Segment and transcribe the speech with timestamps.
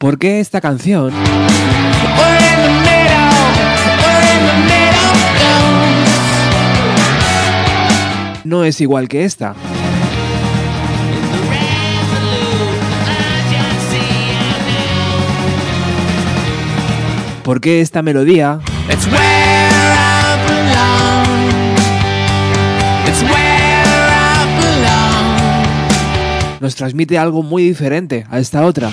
[0.00, 1.12] ¿Por qué esta canción
[8.44, 9.54] no es igual que esta?
[17.44, 18.58] ¿Por qué esta melodía
[26.58, 28.90] nos transmite algo muy diferente a esta otra?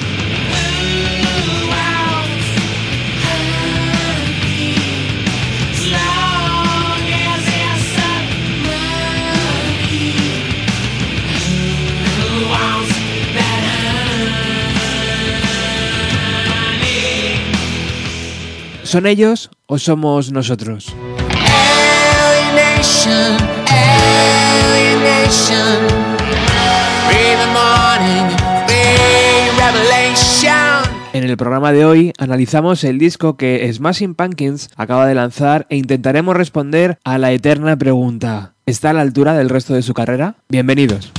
[18.88, 20.95] ¿Son ellos o somos nosotros?
[31.12, 35.76] En el programa de hoy analizamos el disco que Smashing Pumpkins acaba de lanzar e
[35.76, 40.36] intentaremos responder a la eterna pregunta ¿Está a la altura del resto de su carrera?
[40.48, 41.11] Bienvenidos.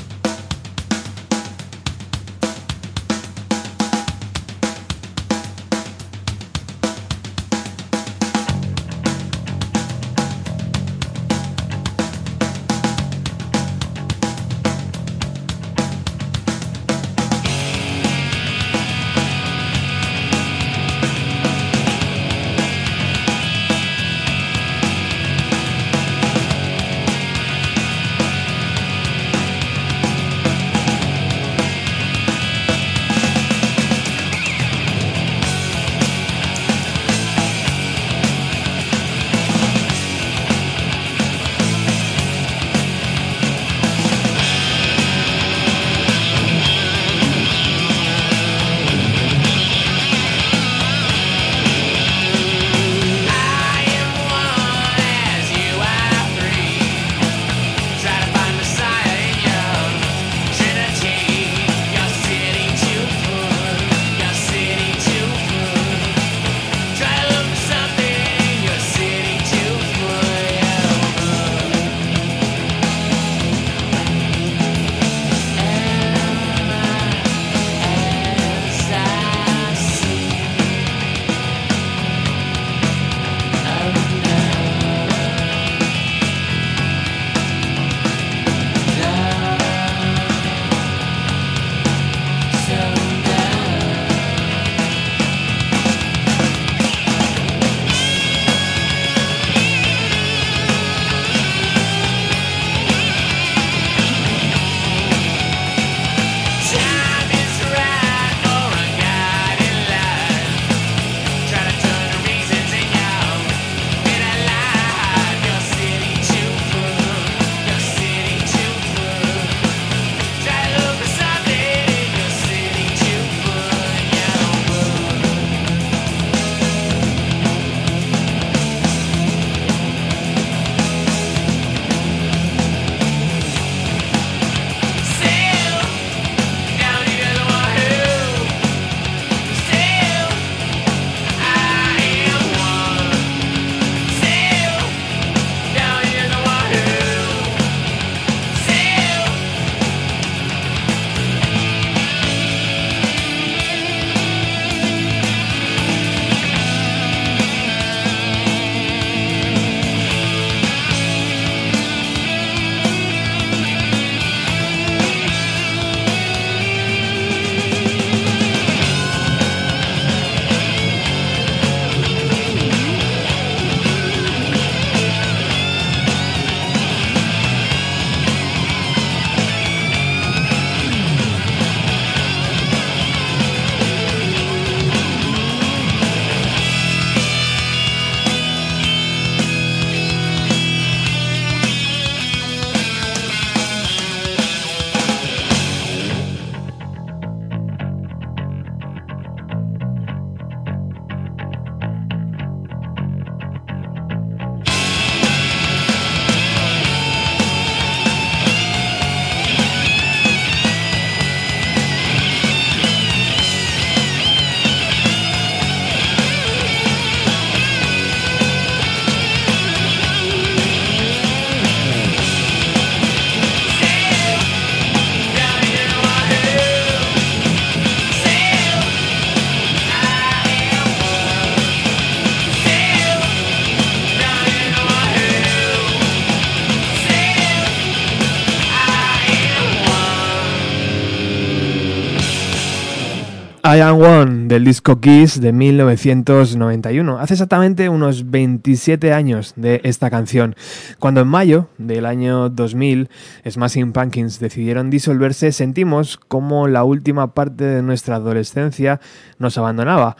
[243.70, 247.19] I Am One del disco Kiss de 1991.
[247.19, 250.56] Hace exactamente unos 27 años de esta canción.
[250.99, 253.11] Cuando en mayo del año 2000
[253.47, 259.00] Smashing Pumpkins decidieron disolverse, sentimos como la última parte de nuestra adolescencia
[259.38, 260.17] nos abandonaba.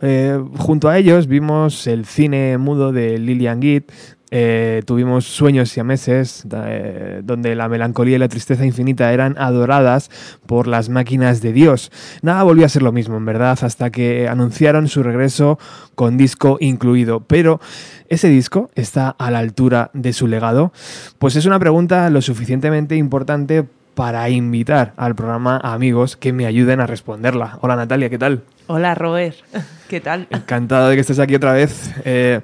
[0.00, 3.90] Eh, junto a ellos vimos el cine mudo de Lillian Gitt,
[4.30, 9.36] eh, tuvimos sueños y a meses eh, donde la melancolía y la tristeza infinita eran
[9.38, 10.10] adoradas
[10.46, 11.92] por las máquinas de Dios.
[12.22, 15.58] Nada volvió a ser lo mismo, en verdad, hasta que anunciaron su regreso
[15.94, 17.20] con disco incluido.
[17.20, 17.60] Pero
[18.08, 20.72] ¿ese disco está a la altura de su legado?
[21.18, 26.46] Pues es una pregunta lo suficientemente importante para invitar al programa a amigos que me
[26.46, 27.58] ayuden a responderla.
[27.60, 28.42] Hola Natalia, ¿qué tal?
[28.66, 29.36] Hola Robert,
[29.88, 30.26] ¿qué tal?
[30.30, 31.92] Encantado de que estés aquí otra vez.
[32.04, 32.40] Eh,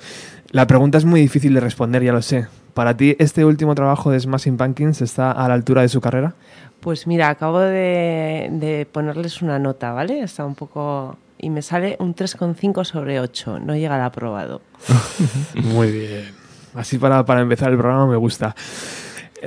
[0.51, 2.49] la pregunta es muy difícil de responder, ya lo sé.
[2.75, 6.35] ¿Para ti este último trabajo de Smashing Pumpkins está a la altura de su carrera?
[6.81, 10.21] Pues mira, acabo de, ponerles una nota, ¿vale?
[10.21, 11.17] Está un poco...
[11.39, 13.61] Y me sale un 3,5 sobre 8.
[13.61, 14.61] No llega al aprobado.
[15.55, 16.35] muy bien.
[16.75, 18.55] Así para, para empezar el programa me gusta.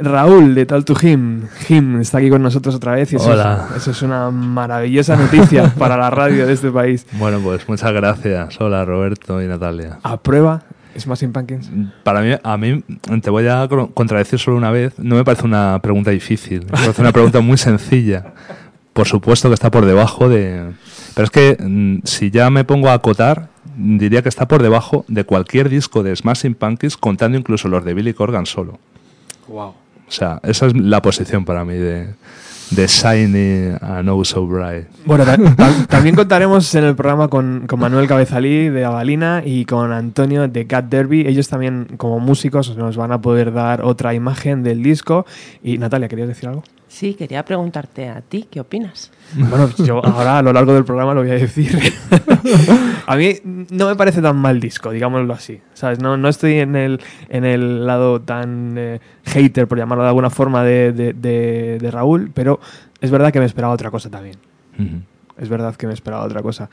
[0.01, 1.47] Raúl de Tal to Him.
[1.69, 3.67] Him está aquí con nosotros otra vez y eso, Hola.
[3.71, 7.05] Es, eso es una maravillosa noticia para la radio de este país.
[7.13, 8.59] Bueno, pues muchas gracias.
[8.59, 9.99] Hola Roberto y Natalia.
[10.01, 10.63] ¿Aprueba
[10.97, 11.69] Smashing Pumpkins?
[12.03, 12.83] Para mí, a mí,
[13.21, 14.93] te voy a contradecir solo una vez.
[14.97, 16.65] No me parece una pregunta difícil.
[16.65, 18.33] Me parece una pregunta muy sencilla.
[18.93, 20.71] Por supuesto que está por debajo de...
[21.15, 25.05] Pero es que mm, si ya me pongo a acotar, diría que está por debajo
[25.07, 28.79] de cualquier disco de Smashing Pumpkins, contando incluso los de Billy Corgan solo.
[29.47, 29.73] Wow.
[30.07, 32.13] O sea, esa es la posición para mí de,
[32.75, 34.87] de Shiny a No So Bright.
[35.05, 35.25] Bueno,
[35.89, 40.67] también contaremos en el programa con, con, Manuel Cabezalí de Avalina y con Antonio de
[40.67, 41.27] Cat Derby.
[41.27, 45.25] Ellos también, como músicos, nos van a poder dar otra imagen del disco.
[45.61, 46.63] Y Natalia, ¿querías decir algo?
[46.93, 49.09] Sí, quería preguntarte a ti, ¿qué opinas?
[49.35, 51.75] Bueno, yo ahora a lo largo del programa lo voy a decir.
[53.07, 55.59] a mí no me parece tan mal disco, digámoslo así.
[55.73, 55.99] ¿Sabes?
[55.99, 60.29] No, no estoy en el, en el lado tan eh, hater, por llamarlo de alguna
[60.29, 62.59] forma, de, de, de, Raúl, pero
[63.01, 64.37] es verdad que me esperaba otra cosa también.
[65.39, 66.69] Es verdad que me esperaba otra cosa.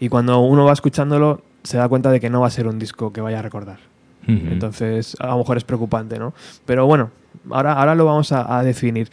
[0.00, 2.80] Y cuando uno va escuchándolo, se da cuenta de que no va a ser un
[2.80, 3.78] disco que vaya a recordar.
[4.26, 6.34] Entonces, a lo mejor es preocupante, ¿no?
[6.66, 7.10] Pero bueno,
[7.50, 9.08] ahora, ahora lo vamos a, definir.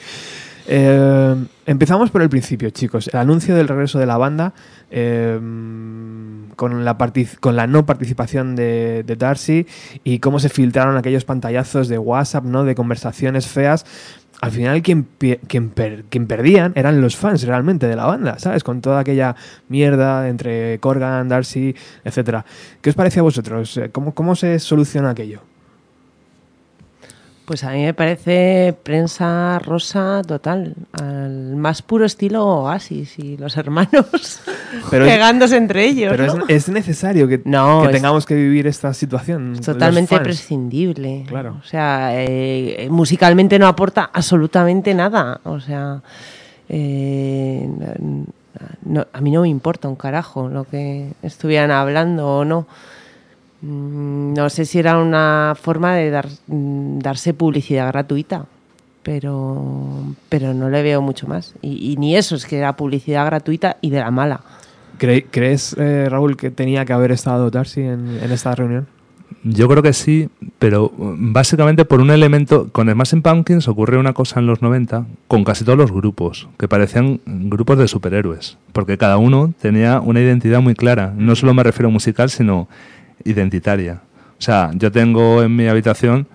[0.68, 1.36] Eh,
[1.66, 3.10] empezamos por el principio, chicos.
[3.12, 4.54] El anuncio del regreso de la banda
[4.92, 5.40] eh,
[6.56, 9.66] con, la no participación de, Darcy
[10.04, 12.66] y cómo se filtraron aquellos pantallazos de WhatsApp, ¿no?
[12.66, 13.86] De conversaciones feas
[14.42, 15.04] al final quien,
[16.28, 18.64] perdían eran los fans realmente de la banda, ¿sabes?
[18.64, 19.36] Con toda aquella
[19.68, 21.76] mierda entre Corgan, Darcy,
[22.06, 22.46] etc.
[22.82, 23.80] ¿Qué os parece a vosotros?
[23.92, 25.42] ¿Cómo, cómo se soluciona aquello?
[27.50, 33.58] Pues a mí me parece prensa rosa total, al más puro estilo Oasis y los
[33.58, 34.42] hermanos
[34.92, 36.12] pegándose entre ellos.
[36.16, 39.54] Pero es, necesario que, tengamos que vivir esta situación.
[39.54, 41.24] Es totalmente prescindible.
[41.28, 41.58] Claro.
[41.60, 45.42] O sea, eh, musicalmente no aporta absolutamente nada.
[45.44, 46.04] O sea,
[46.70, 47.68] eh,
[49.12, 52.68] a mí no me importa un carajo lo que estuvieran hablando o no.
[53.62, 58.46] Mm, no sé si era una forma de dar, mm, darse publicidad gratuita,
[59.04, 61.56] pero, pero no le veo mucho más.
[61.62, 64.42] Y, ni eso, es que era publicidad gratuita y de la mala.
[64.98, 68.88] ¿Crees, eh, Raúl, que tenía que haber estado Darcy en, esta reunión?
[69.44, 74.14] Yo creo que sí, pero mm, básicamente por un elemento, con Smashing Pumpkins ocurre una
[74.14, 78.98] cosa en los 90 con casi todos los grupos, que parecían grupos de superhéroes, porque
[78.98, 82.68] cada uno tenía una identidad muy clara, no solo me refiero a musical, sino
[83.24, 84.02] identitaria.
[84.38, 86.28] O sea, yo tengo en mi habitación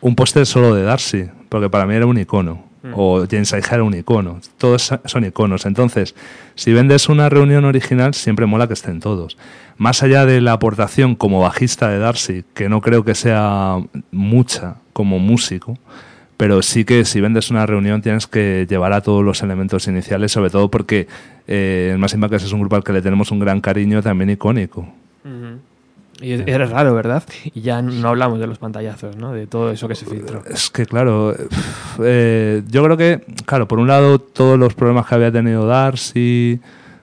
[0.00, 2.68] un póster solo de Darcy, porque para mí era un icono.
[2.82, 2.92] Mm.
[2.94, 4.40] O James Iha era un icono.
[4.56, 5.66] Todos son iconos.
[5.66, 6.14] Entonces,
[6.54, 9.36] si vendes una reunión original, siempre mola que estén todos.
[9.76, 13.78] Más allá de la aportación como bajista de Darcy, que no creo que sea
[14.12, 15.78] mucha como músico,
[16.36, 20.30] pero sí que si vendes una reunión tienes que llevar a todos los elementos iniciales,
[20.30, 21.08] sobre todo porque
[21.48, 24.88] eh, el que es un grupo al que le tenemos un gran cariño también icónico.
[26.20, 27.22] Y era raro, ¿verdad?
[27.54, 29.32] Y ya no hablamos de los pantallazos, ¿no?
[29.32, 30.42] De todo eso que se filtró.
[30.50, 31.34] Es que, claro,
[32.02, 36.60] eh, yo creo que, claro, por un lado, todos los problemas que había tenido Darcy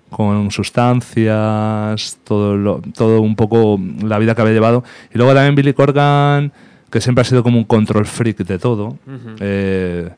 [0.10, 4.84] con sustancias, todo, todo un poco la vida que había llevado.
[5.14, 6.52] Y luego también Billy Corgan,
[6.90, 8.98] que siempre ha sido como un control freak de todo.
[9.40, 10.10] Eh,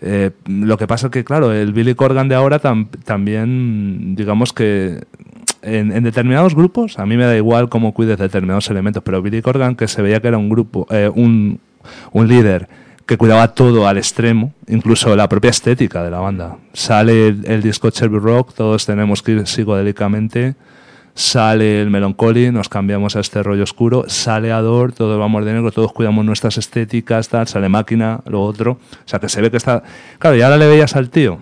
[0.00, 5.04] eh, lo que pasa es que, claro, el Billy Corgan de ahora también, digamos que
[5.62, 9.76] en, determinados grupos, a mí me da igual cómo cuides determinados elementos, pero Billy Corgan,
[9.76, 11.60] que se veía que era un grupo, eh, un,
[12.12, 12.68] un líder
[13.08, 16.58] que cuidaba todo al extremo, incluso la propia estética de la banda.
[16.74, 20.56] Sale el, disco Cherry Rock, todos tenemos que ir psicodélicamente,
[21.14, 25.72] sale el Melancholy, nos cambiamos a este rollo oscuro, sale Ador, todos vamos de negro,
[25.72, 28.72] todos cuidamos nuestras estéticas, tal, sale Máquina, lo otro.
[28.72, 29.82] O sea, que se ve que está...
[30.18, 31.40] Claro, y ahora le veías al tío,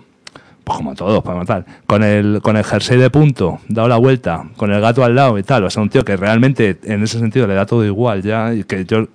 [0.67, 4.43] pues como todos, para matar, con el, con el jersey de punto, dado la vuelta,
[4.57, 7.19] con el gato al lado y tal, o sea, un tío que realmente en ese
[7.19, 9.07] sentido le da todo igual ya, y que yo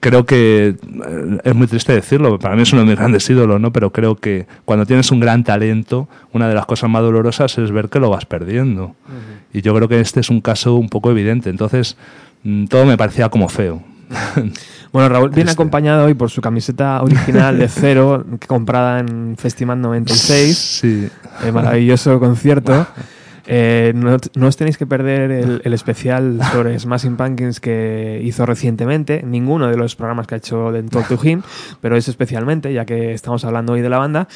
[0.00, 3.60] creo que eh, es muy triste decirlo, para mí es uno de mis grandes ídolos,
[3.60, 3.70] ¿no?
[3.70, 7.70] Pero creo que cuando tienes un gran talento, una de las cosas más dolorosas es
[7.70, 8.96] ver que lo vas perdiendo.
[9.52, 11.50] Y yo creo que este es un caso un poco evidente.
[11.50, 11.98] Entonces,
[12.44, 13.82] mm, todo me parecía como feo.
[14.92, 20.58] Bueno, Raúl viene acompañado hoy por su camiseta original de cero, comprada en Festival 96.
[20.58, 21.08] Sí.
[21.44, 22.86] Eh, maravilloso concierto.
[23.44, 25.32] Eh, no, os tenéis que perder
[25.64, 30.70] el, especial sobre Smashing Pumpkins que hizo recientemente, ninguno de los programas que ha hecho
[30.70, 31.42] de Talk to Him,
[31.80, 34.28] pero es especialmente, ya que estamos hablando hoy de la banda.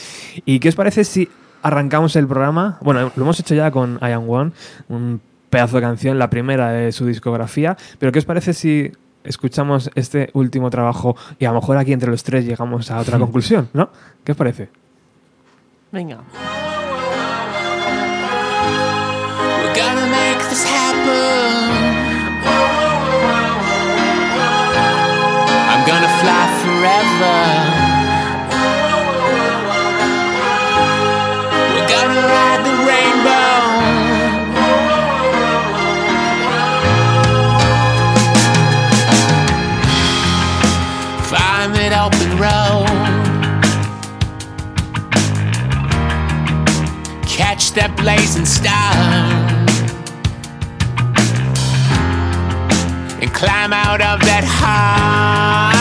[0.45, 1.29] ¿Y qué os parece si
[1.63, 2.79] arrancamos el programa?
[2.83, 4.51] Bueno, lo hemos hecho ya con I Am One,
[4.89, 8.91] un pedazo de canción, la primera de su discografía, pero ¿qué os parece si
[9.27, 13.19] escuchamos este último trabajo y a lo mejor aquí entre los tres llegamos a otra
[13.27, 13.91] conclusión, ¿no?
[14.25, 14.69] ¿Qué os parece?
[15.93, 16.21] Venga.
[19.77, 21.07] gonna make this happen.
[25.71, 27.86] I'm gonna fly forever.
[47.57, 48.93] Catch that blazing star.
[53.19, 55.76] and climb out of that hole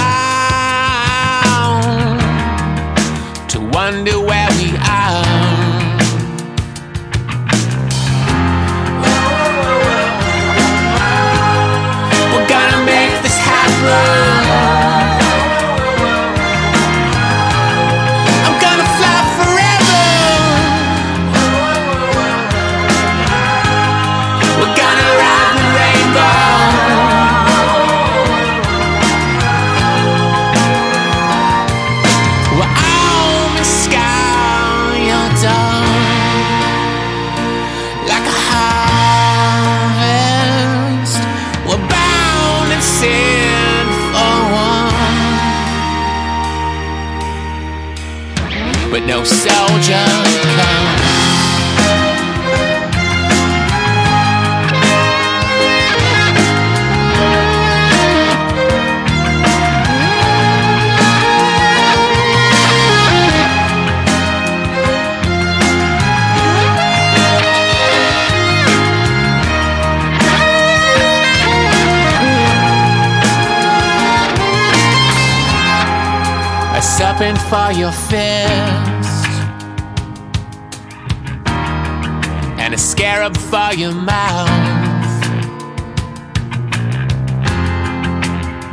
[83.77, 84.49] your mouth.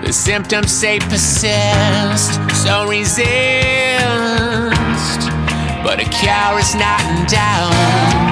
[0.04, 3.22] The symptoms say persist, so resist.
[5.82, 8.31] But a cure is not in doubt.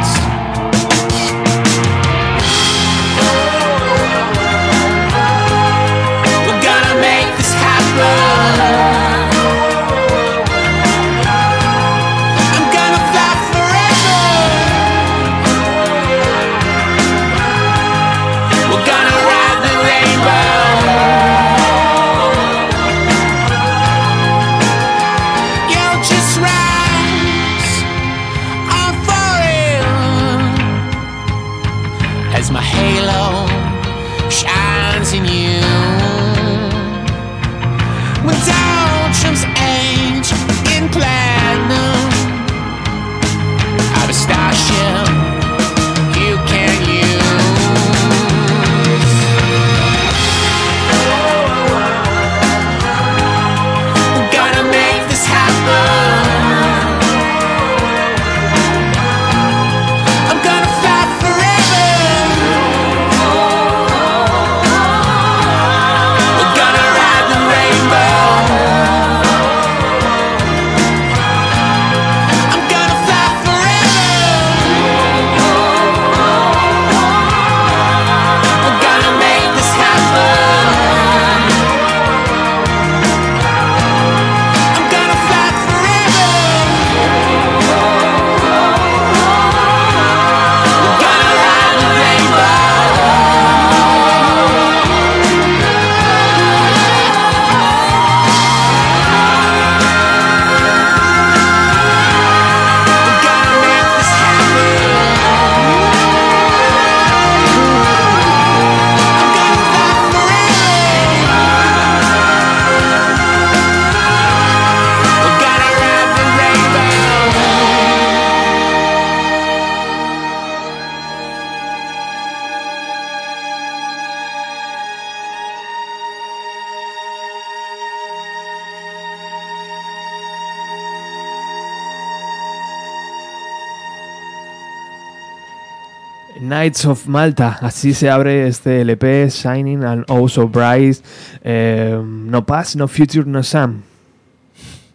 [136.71, 140.99] Knights of Malta, así se abre este LP, Shining and Oh So Bright.
[141.43, 143.83] Eh, no Past, No Future, No Sam.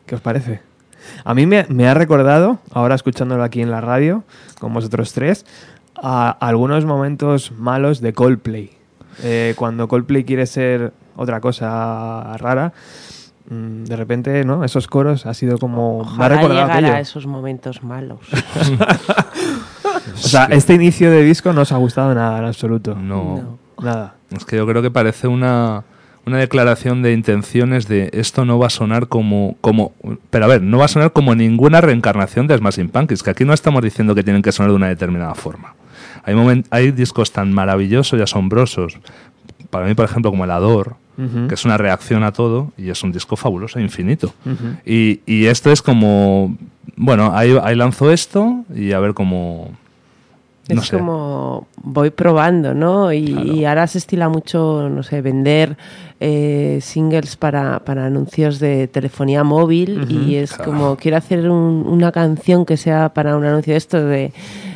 [0.06, 0.62] ¿Qué os parece?
[1.26, 4.24] A mí me, me ha recordado, ahora escuchándolo aquí en la radio,
[4.62, 5.46] con vosotros tres,
[6.02, 8.72] a algunos momentos malos de Coldplay.
[9.24, 12.72] Eh, cuando Coldplay quiere ser otra cosa rara,
[13.50, 14.64] mm, de repente, ¿no?
[14.64, 16.06] Esos coros ha sido como...
[16.06, 18.22] me ha Ojalá recordado a esos momentos malos.
[20.16, 22.96] O sea, este inicio de disco no os ha gustado nada en absoluto.
[22.96, 23.58] No.
[23.78, 23.84] No.
[23.86, 24.16] Nada.
[24.36, 25.84] Es que yo creo que parece una,
[26.26, 29.92] una declaración de intenciones de esto no va a sonar como, como...
[30.30, 33.46] Pero a ver, no va a sonar como ninguna reencarnación de Smashing Pumpkins, que aquí
[33.46, 35.76] no estamos diciendo que tienen que sonar de una determinada forma.
[36.24, 38.98] Hay, momen- hay discos tan maravillosos y asombrosos,
[39.70, 41.48] para mí, por ejemplo, como El Ador, Ujú.
[41.48, 44.34] que es una reacción a todo y es un disco fabuloso e infinito.
[44.86, 46.58] Y, y esto es como,
[46.96, 49.72] bueno, ahí, ahí lanzo esto y a ver cómo...
[50.70, 50.98] No es sé.
[50.98, 53.14] como voy probando, ¿no?
[53.14, 53.46] Y, Claro.
[53.54, 55.78] y ahora se estila mucho, no sé, vender
[56.20, 60.72] eh, singles para, para anuncios de telefonía móvil y es Claro.
[60.72, 64.32] como quiero hacer un- una canción que sea para un anuncio de esto de,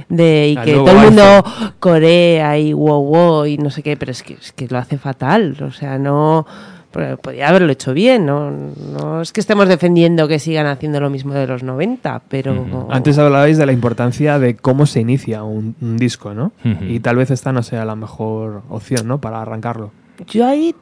[0.09, 1.73] de y Al que todo el mundo iPhone.
[1.79, 4.97] corea y wow wow y no sé qué, pero es que, es que lo hace
[4.97, 6.45] fatal, o sea, no
[6.91, 8.49] podría haberlo hecho bien, ¿no?
[8.51, 12.87] no es que estemos defendiendo que sigan haciendo lo mismo de los 90, pero.
[12.89, 16.51] Antes hablabais de la importancia de cómo se inicia un, un disco, ¿no?
[16.87, 19.19] Y tal vez esta no sea la mejor opción, ¿no?
[19.19, 19.91] Para arrancarlo.
[20.27, 20.73] yo ahí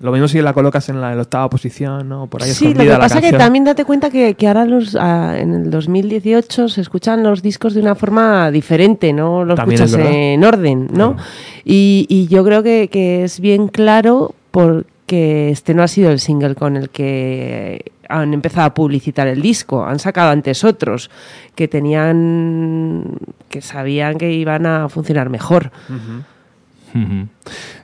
[0.00, 2.26] Lo mismo si la colocas en la, en la octava posición, ¿no?
[2.26, 4.96] Por ahí Sí, lo que pasa es que también date cuenta que, que ahora los,
[4.98, 9.80] ah, en el 2018 se escuchan los discos de una forma diferente, no los También
[9.80, 11.16] es escuchas en orden, ¿no?
[11.64, 14.34] Y, y yo creo que, que es bien claro
[15.12, 19.42] porque este no ha sido el single con el que han empezado a publicitar el
[19.42, 21.10] disco, han sacado antes otros
[21.54, 23.04] que tenían,
[23.50, 25.70] que sabían que iban a funcionar mejor.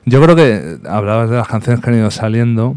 [0.05, 2.75] Yo creo que hablabas de las canciones que han ido saliendo.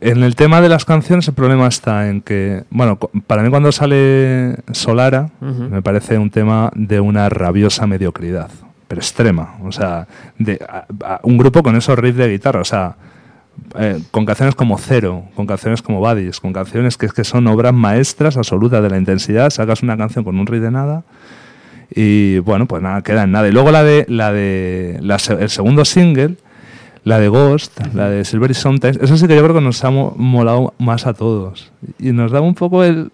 [0.00, 3.72] En el tema de las canciones el problema está en que, bueno, para mí cuando
[3.72, 8.50] sale Solara me parece un tema de una rabiosa mediocridad,
[8.86, 9.56] pero extrema.
[9.64, 10.06] O sea,
[10.38, 12.94] de a- a- un grupo con esos riffs de guitarra, o sea,
[13.78, 17.72] eh, con canciones como Cero, con canciones como Buddies, con canciones que, que son obras
[17.74, 21.04] maestras absolutas de la intensidad, sacas una canción con un riff de nada
[21.94, 23.48] y bueno, pues nada, queda en nada.
[23.48, 26.36] Y luego la de la de la el segundo single,
[27.04, 29.90] la de Ghost, la de Silvery Sometimes, eso sí que yo creo que nos ha
[29.90, 31.72] mo- molado más a todos.
[31.98, 33.10] Y nos daba un poco el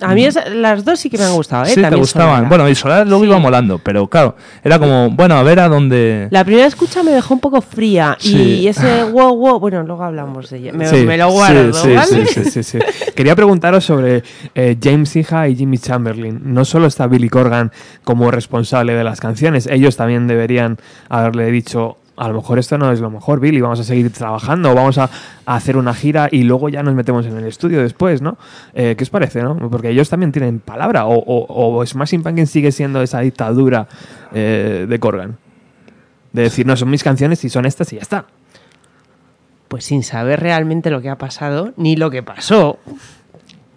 [0.00, 1.68] A mí es- las dos sí que me han gustado, ¿eh?
[1.70, 2.30] Sí, te También gustaban.
[2.36, 2.48] Sonora.
[2.48, 3.30] Bueno, y Solar luego Sí.
[3.30, 6.28] iba molando, pero claro, era como, bueno, a ver a dónde.
[6.30, 8.36] La primera escucha me dejó un poco fría Sí.
[8.60, 10.72] y ese wow wow, bueno, luego hablamos de ella.
[10.72, 12.26] Me, Sí, me lo guardo, sí, sí, ¿vale?
[12.26, 12.78] sí, sí, sí, sí.
[13.16, 14.22] Quería preguntaros sobre
[14.54, 16.40] eh, James Hija y Jimmy Chamberlain.
[16.44, 17.72] No solo está Billy Corgan
[18.04, 21.96] como responsable de las canciones, ellos también deberían haberle dicho.
[22.18, 23.60] A lo mejor esto no es lo mejor, Billy.
[23.60, 25.10] Vamos a seguir trabajando, vamos a,
[25.46, 28.36] a hacer una gira y luego ya nos metemos en el estudio después, ¿no?
[28.74, 29.56] Eh, ¿Qué os parece, no?
[29.70, 31.06] Porque ellos también tienen palabra.
[31.06, 33.88] O, o, o Smashing Pumpkins sigue siendo esa dictadura
[34.32, 35.38] eh, de Corgan.
[36.32, 38.26] De decir, no, son mis canciones y son estas y ya está.
[39.68, 42.78] Pues sin saber realmente lo que ha pasado ni lo que pasó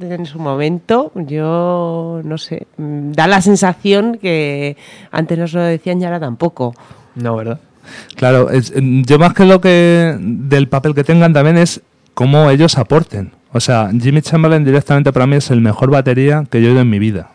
[0.02, 4.78] en su momento, yo no sé, mm, da la sensación que
[5.12, 6.74] antes nos lo decían y ahora tampoco.
[7.16, 7.60] No, ¿verdad?
[8.16, 11.82] Claro, es- yo más que lo que del papel que tengan también es
[12.14, 13.32] cómo ellos aporten.
[13.54, 16.82] O sea, Jimmy Chamberlain directamente para mí es el mejor batería que yo he oído
[16.82, 17.32] en mi vida.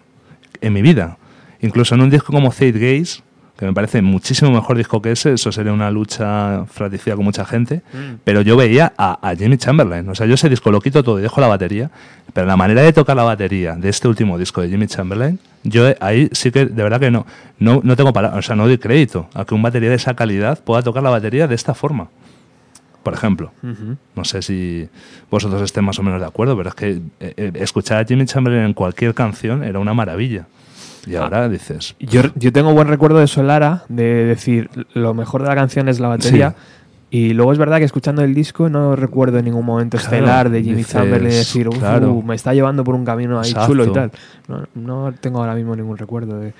[0.60, 1.18] En mi vida.
[1.60, 3.22] Incluso en un disco como Fate Gaze,
[3.58, 7.44] que me parece muchísimo mejor disco que ese, eso sería una lucha fratricida con mucha
[7.46, 7.80] gente,
[8.22, 10.06] pero yo veía a, a Jimmy Chamberlain.
[10.10, 11.90] O sea, yo ese disco lo quito todo y dejo la batería,
[12.34, 15.88] pero la manera de tocar la batería de este último disco de Jimmy Chamberlain, yo
[15.88, 17.26] eh, ahí sí que de verdad que no,
[17.58, 20.14] no, no tengo palabras, o sea, no doy crédito a que un batería de esa
[20.14, 22.08] calidad pueda tocar la batería de esta forma.
[23.02, 23.52] Por ejemplo,
[24.16, 24.88] no sé si
[25.30, 28.26] vosotros estén más o menos de acuerdo, pero es que eh, eh, escuchar a Jimmy
[28.26, 30.48] Chamberlain en cualquier canción era una maravilla.
[31.06, 35.48] Y ahora dices, Yo, yo tengo buen recuerdo de Solara, de decir lo mejor de
[35.48, 36.56] la canción es la batería.
[37.10, 40.50] Y luego es verdad que escuchando el disco no recuerdo en ningún momento Claro, estelar
[40.50, 42.20] de Jimmy Chamberlain decir, "Uf, claro.
[42.22, 43.68] me está llevando por un camino ahí Exacto.
[43.68, 44.10] chulo y tal.
[44.48, 46.52] No, no tengo ahora mismo ningún recuerdo de,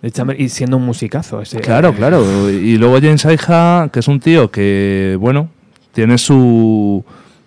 [0.00, 0.46] de Chamberlain.
[0.46, 1.60] Y siendo un musicazo ese.
[1.60, 2.50] Claro, eh, claro.
[2.50, 5.48] Y luego James Aija, que es un tío que, bueno,
[5.92, 7.04] tiene su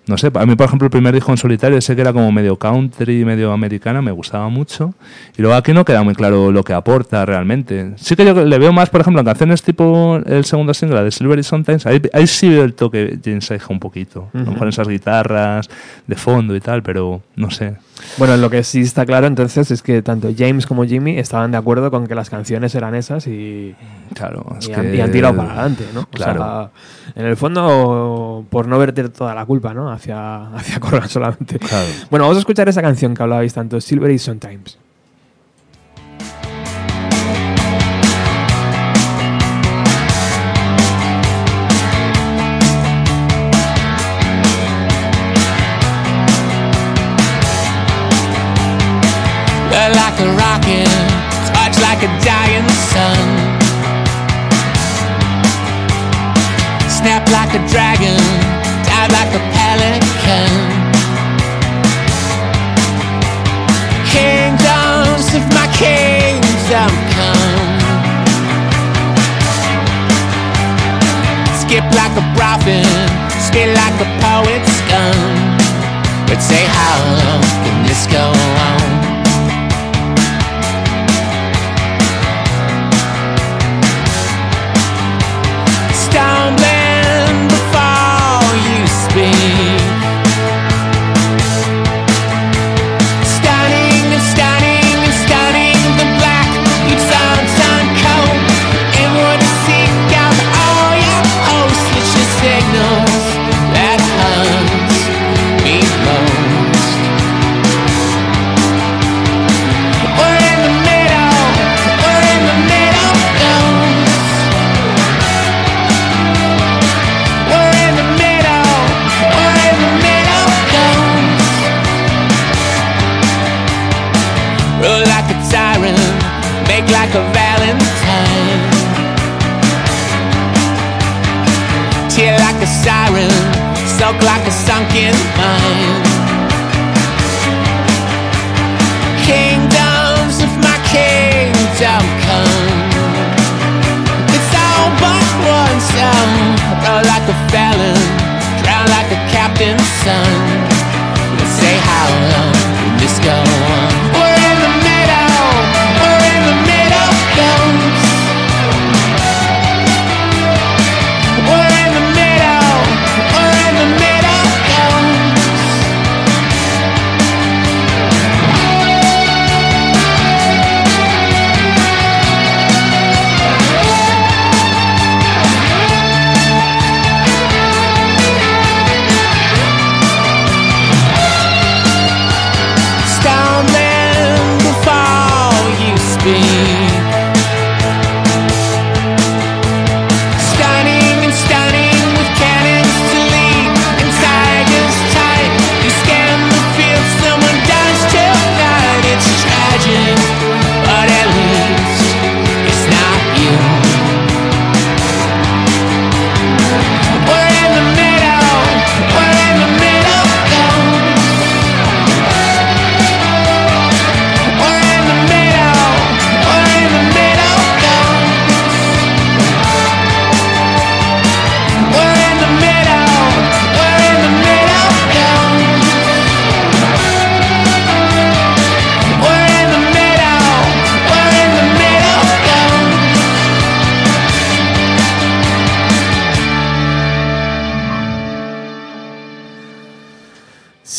[0.08, 2.32] no sé, a mí por ejemplo el primer disco en solitario, ese que era como
[2.32, 4.94] medio country, medio americana, me gustaba mucho.
[5.38, 7.94] Y luego aquí no queda muy claro lo que aporta realmente.
[7.98, 11.12] Sí que yo le veo más, por ejemplo, en canciones tipo el segundo single de
[11.12, 14.44] Silvery Sometimes, ahí, ahí sí veo el toque James Iha un poquito, ¿no?
[14.52, 14.56] Ujú.
[14.60, 15.70] con esas guitarras
[16.08, 17.76] de fondo y tal, pero no sé.
[18.18, 21.58] Bueno, lo que sí está claro entonces es que tanto James como Jimmy estaban de
[21.58, 23.76] acuerdo con que las canciones eran esas y,
[24.14, 24.76] Claro, es y, que...
[24.76, 26.02] han, y han tirado para adelante, ¿no?
[26.02, 26.40] O Claro.
[26.40, 26.70] sea,
[27.16, 29.92] en el fondo, por no verter toda la culpa, ¿no?
[29.98, 31.58] Hacia, hacia Corgan solamente.
[31.58, 31.88] Claro.
[32.12, 34.78] Bueno, vamos a escuchar esa canción que hablabais tanto, Silvery Sometimes.
[49.72, 50.88] Look like a rocket,
[51.50, 53.28] touch like a dying sun.
[56.88, 58.20] Snap like a dragon,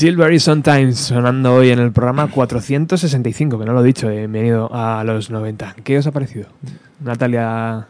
[0.03, 4.71] Silvery Sometimes sonando hoy en el programa 465, que no lo he dicho, eh, bienvenido
[4.73, 5.75] a los 90.
[5.83, 6.47] ¿Qué os ha parecido?
[7.01, 7.89] Natalia,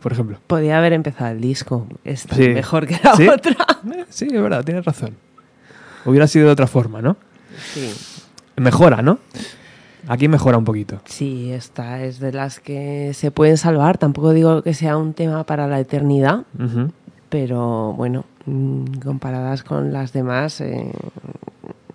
[0.00, 0.38] por ejemplo.
[0.46, 1.88] Podía haber empezado el disco.
[2.04, 2.50] Está Sí.
[2.50, 3.26] mejor que la ¿Sí?
[3.26, 3.56] otra.
[4.10, 5.16] Sí, es verdad, tienes razón.
[6.04, 7.16] Hubiera sido de otra forma, ¿no?
[7.72, 7.92] Sí.
[8.54, 9.18] Mejora, ¿no?
[10.06, 11.00] Aquí mejora un poquito.
[11.06, 13.98] Sí, esta es de las que se pueden salvar.
[13.98, 16.44] Tampoco digo que sea un tema para la eternidad,
[17.28, 18.24] pero bueno,
[19.02, 20.90] comparadas con las demás, eh,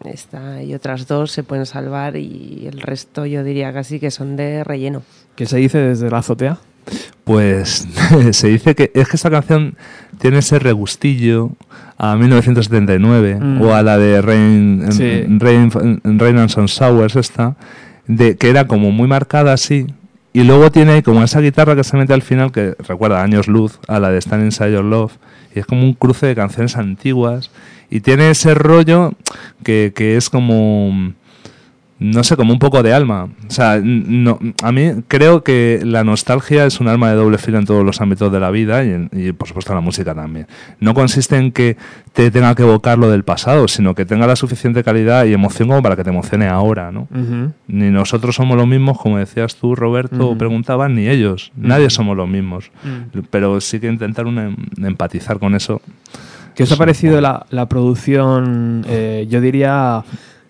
[0.06, 4.36] esta y otras dos se pueden salvar y el resto yo diría casi que son
[4.36, 5.04] de relleno.
[5.36, 6.58] ¿Qué se dice desde la azotea?
[7.24, 7.88] Pues
[8.32, 9.76] se dice que es que esta canción
[10.20, 11.52] tiene ese regustillo
[11.98, 13.62] a 1979 Mm.
[13.62, 15.24] o a la de Rain, Sí.
[15.38, 15.70] Rain,
[16.04, 17.56] Rain and Sun Sours esta,
[18.08, 19.86] de, que era como muy marcada así
[20.40, 23.78] y luego tiene como esa guitarra que se mete al final que recuerda Años Luz
[23.90, 25.12] a la de Stand Inside Your Love.
[25.54, 27.52] Y es como un cruce de canciones antiguas.
[27.90, 29.12] Y tiene ese rollo
[29.66, 31.12] que, que es como
[32.00, 33.26] no sé, como un poco de alma.
[33.48, 37.58] O sea, no, a mí creo que la nostalgia es un arma de doble filo
[37.60, 40.16] en todos los ámbitos de la vida y, en- y, por supuesto en la música
[40.16, 40.48] también.
[40.80, 41.76] No consiste en que
[42.14, 45.68] te tenga que evocar lo del pasado, sino que tenga la suficiente calidad y emoción
[45.68, 47.08] como para que te emocione ahora, ¿no?
[47.68, 50.38] Ni nosotros somos los mismos, como decías tú, Roberto, o Ujú.
[50.38, 51.52] preguntabas, ni ellos.
[51.58, 52.72] Nadie somos los mismos.
[53.30, 55.82] Pero sí que intentar em- empatizar con eso.
[56.56, 60.04] ¿Qué os ha parecido la, la producción, eh, yo diría,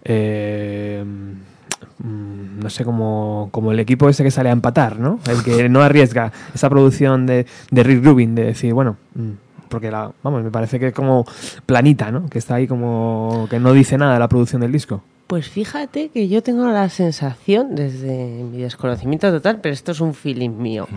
[0.04, 5.20] eh, mm, no sé, como, como el equipo ese que sale a empatar, ¿no?
[5.30, 9.32] El que no arriesga esa producción de, de Rick Rubin, de decir, bueno, mm,
[9.70, 11.26] porque la, vamos, me parece que es como
[11.66, 12.28] planita, ¿no?
[12.30, 15.02] Que está ahí como que no dice nada de la producción del disco.
[15.28, 20.16] Pues fíjate que yo tengo la sensación, desde mi desconocimiento total, pero esto es un
[20.16, 20.88] feeling mío,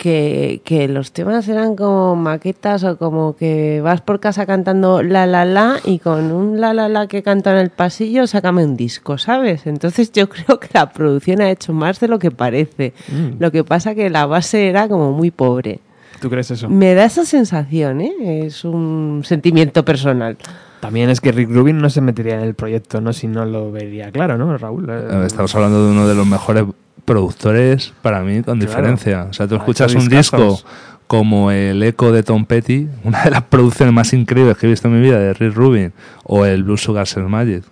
[0.00, 5.26] que, que los temas eran como maquetas o como que vas por casa cantando la
[5.26, 8.78] la la y con un la la la que canta en el pasillo, sácame un
[8.78, 9.66] disco, ¿sabes?
[9.66, 12.94] Entonces yo creo que la producción ha hecho más de lo que parece.
[13.08, 13.42] Mm.
[13.42, 15.80] Lo que pasa que la base era como muy pobre.
[16.18, 16.70] ¿Tú crees eso?
[16.70, 18.46] Me da esa sensación, ¿eh?
[18.46, 20.38] Es un sentimiento personal.
[20.80, 23.12] También es que Rick Rubin no se metería en el proyecto, ¿no?
[23.12, 24.88] Si no lo vería claro, ¿no, Raúl?
[25.26, 26.64] Estamos hablando de uno de los mejores
[27.04, 28.60] productores para mí, con Claro.
[28.60, 29.26] diferencia.
[29.30, 30.60] O sea, tú Ha escuchas un disco
[31.06, 34.86] como el Eco de Tom Petty, una de las producciones más increíbles que he visto
[34.88, 35.92] en mi vida de Rick Rubin,
[36.24, 37.64] o el Blue Sugar Sex Magic.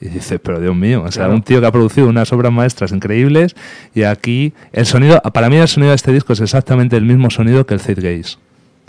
[0.00, 1.34] Y dices, pero Dios mío, o sea, Claro.
[1.34, 3.56] un tío que ha producido unas obras maestras increíbles
[3.94, 7.30] y aquí el sonido, para mí el sonido de este disco es exactamente el mismo
[7.30, 8.36] sonido que el Zed Gaze.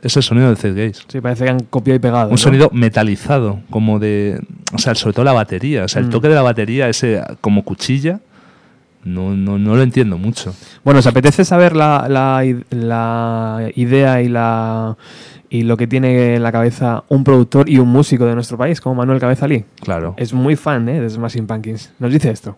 [0.02, 1.02] Es el sonido del Zed Gaze.
[1.08, 2.26] Sí, parece que han copiado y pegado.
[2.26, 2.38] Un ¿no?
[2.38, 4.40] sonido metalizado, como de.
[4.74, 5.86] O sea, sobre todo la batería.
[5.86, 6.12] O sea, el Mm.
[6.12, 8.20] toque de la batería, ese como cuchilla,
[9.06, 10.54] no, no, no lo entiendo mucho.
[10.84, 14.98] Bueno, ¿os apetece saber la, la, idea y la
[15.48, 18.82] y lo que tiene en la cabeza un productor y un músico de nuestro país,
[18.82, 19.64] como Manuel Cabezalí?
[19.80, 20.16] Claro.
[20.18, 21.00] Es muy fan ¿eh?
[21.00, 21.94] de Smashing Pumpkins.
[22.00, 22.58] Nos dice esto.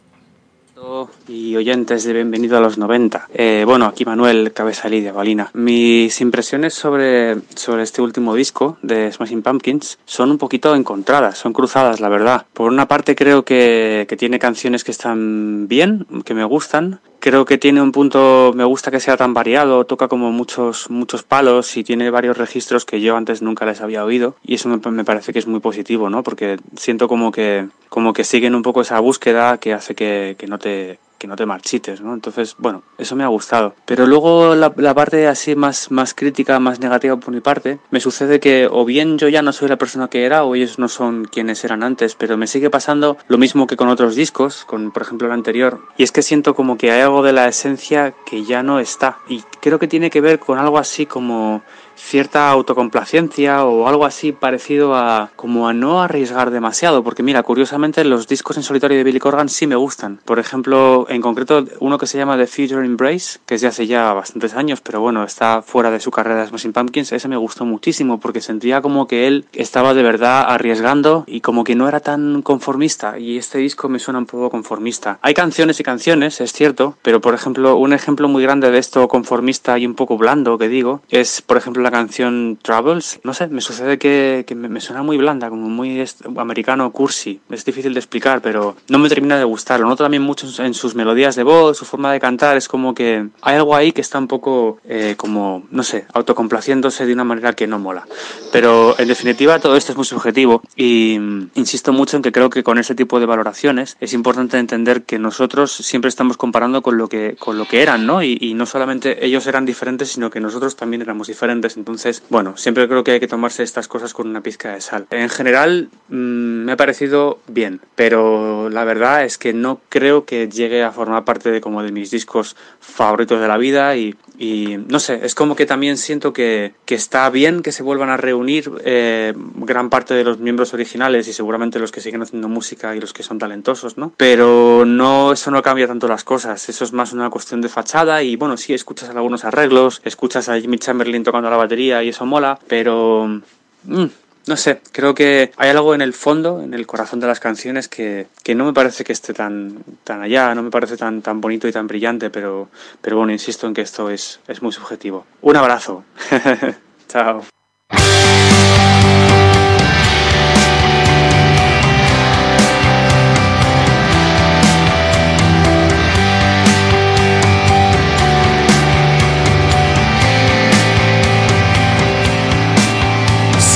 [1.27, 3.27] Y oyentes de Bienvenido a los 90.
[3.33, 5.49] Eh, bueno, aquí Manuel Cabezalí de Balina.
[5.53, 11.53] Mis impresiones sobre, sobre este último disco de Smashing Pumpkins son un poquito encontradas, son
[11.53, 12.45] cruzadas, la verdad.
[12.53, 17.01] Por una parte creo que, que tiene canciones que están bien, que me gustan.
[17.27, 21.23] Creo que tiene un punto, me gusta que sea tan variado, toca como muchos, muchos
[21.23, 24.37] palos y tiene varios registros que yo antes nunca les había oído.
[24.45, 26.23] Y eso me, parece que es muy positivo, ¿no?
[26.23, 30.47] Porque siento como que, como que siguen un poco esa búsqueda que hace que, que
[30.47, 32.13] no te, que no te marchites, ¿no?
[32.13, 33.75] Entonces, bueno, eso me ha gustado.
[33.85, 38.39] Pero luego la, parte así más, más crítica, más negativa por mi parte, me sucede
[38.39, 41.25] que o bien yo ya no soy la persona que era o ellos no son
[41.25, 45.03] quienes eran antes, pero me sigue pasando lo mismo que con otros discos, con por
[45.03, 48.43] ejemplo el anterior, y es que siento como que hay algo de la esencia que
[48.43, 49.19] ya no está.
[49.27, 51.63] Y creo que tiene que ver con algo así como
[51.97, 58.03] cierta autocomplacencia o algo así parecido a como a no arriesgar demasiado porque mira curiosamente
[58.05, 60.19] los discos en solitario de Billy Corgan sí me gustan.
[60.23, 63.87] Por ejemplo en concreto uno que se llama The Future Embrace que es de hace
[63.87, 67.37] ya bastantes años pero bueno está fuera de su carrera de Smashing Pumpkins ese me
[67.37, 71.87] gustó muchísimo porque sentía como que él estaba de verdad arriesgando y como que no
[71.87, 75.19] era tan conformista y este disco me suena un poco conformista.
[75.21, 79.07] Hay canciones y canciones es cierto pero por ejemplo un ejemplo muy grande de esto
[79.07, 83.47] conformista y un poco blando que digo es por ejemplo la canción Troubles, no sé,
[83.47, 86.03] me sucede que, que me, me suena muy blanda, como muy
[86.37, 87.39] americano cursi.
[87.49, 89.79] Es difícil de explicar, pero no me termina de gustar.
[89.79, 92.57] Lo noto también mucho en, su- en sus melodías de voz, su forma de cantar.
[92.57, 97.05] Es como que hay algo ahí que está un poco eh, como, no sé, autocomplaciéndose
[97.05, 98.05] de una manera que no mola.
[98.51, 102.49] Pero en definitiva todo esto es muy subjetivo y mm, insisto mucho en que creo
[102.49, 106.97] que con ese tipo de valoraciones es importante entender que nosotros siempre estamos comparando con
[106.97, 108.21] lo que, con lo que eran, ¿no?
[108.23, 111.76] Y, y no solamente ellos eran diferentes, sino que nosotros también éramos diferentes.
[111.77, 115.07] Entonces, bueno, siempre creo que hay que tomarse estas cosas con una pizca de sal.
[115.11, 120.49] En general, mm, me ha parecido bien, pero la verdad es que no creo que
[120.49, 124.77] llegue a formar parte de como de mis discos favoritos de la vida y, y
[124.87, 128.17] no sé, es como que también siento que, que está bien que se vuelvan a
[128.17, 132.95] reunir eh, gran parte de los miembros originales y seguramente los que siguen haciendo música
[132.95, 134.13] y los que son talentosos, ¿no?
[134.17, 138.23] Pero no, eso no cambia tanto las cosas, eso es más una cuestión de fachada
[138.23, 142.59] y bueno, sí, escuchas algunos arreglos, escuchas a Jimmy Chamberlain tocando la y eso mola,
[142.67, 143.41] pero...
[143.83, 144.05] mm,
[144.47, 147.89] no sé, creo que hay algo en el fondo, en el corazón de las canciones
[147.89, 151.41] que, que no me parece que esté tan, tan allá, no me parece tan, tan
[151.41, 152.69] bonito y tan brillante, pero,
[153.01, 155.25] pero bueno, insisto en que esto es, es muy subjetivo.
[155.41, 156.05] Un abrazo.
[157.09, 157.56] Chao.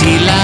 [0.02, 0.41] See love,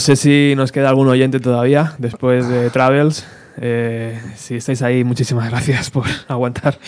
[0.00, 3.26] sé si nos queda algún oyente todavía después de Travels.
[3.60, 6.78] Eh, si estáis ahí, muchísimas gracias por aguantar.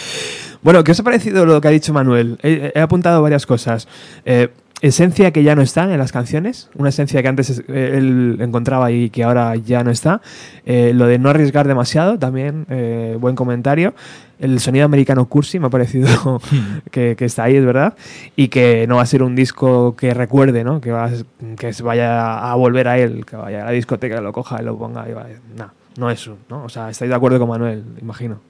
[0.63, 2.39] Bueno, ¿qué os ha parecido lo que ha dicho Manuel?
[2.43, 3.89] He, he apuntado varias cosas.
[4.83, 8.91] Esencia que ya no está en las canciones, una esencia que antes eh, él encontraba
[8.91, 10.21] y que ahora ya no está.
[10.67, 13.95] Eh, lo de no arriesgar demasiado, también eh, buen comentario.
[14.41, 16.41] El sonido americano cursi me ha parecido
[16.91, 17.95] que, que está ahí, es verdad.
[18.35, 20.81] Y que no va a ser un disco que recuerde, ¿no?
[20.81, 21.09] Que, va
[21.57, 24.65] que se vaya a volver a él, que vaya a la discoteca, lo coja y
[24.65, 25.09] lo ponga.
[25.09, 25.37] Y vaya.
[25.57, 26.65] No, no es eso, ¿no?
[26.65, 28.41] O sea, estáis de acuerdo con Manuel, imagino.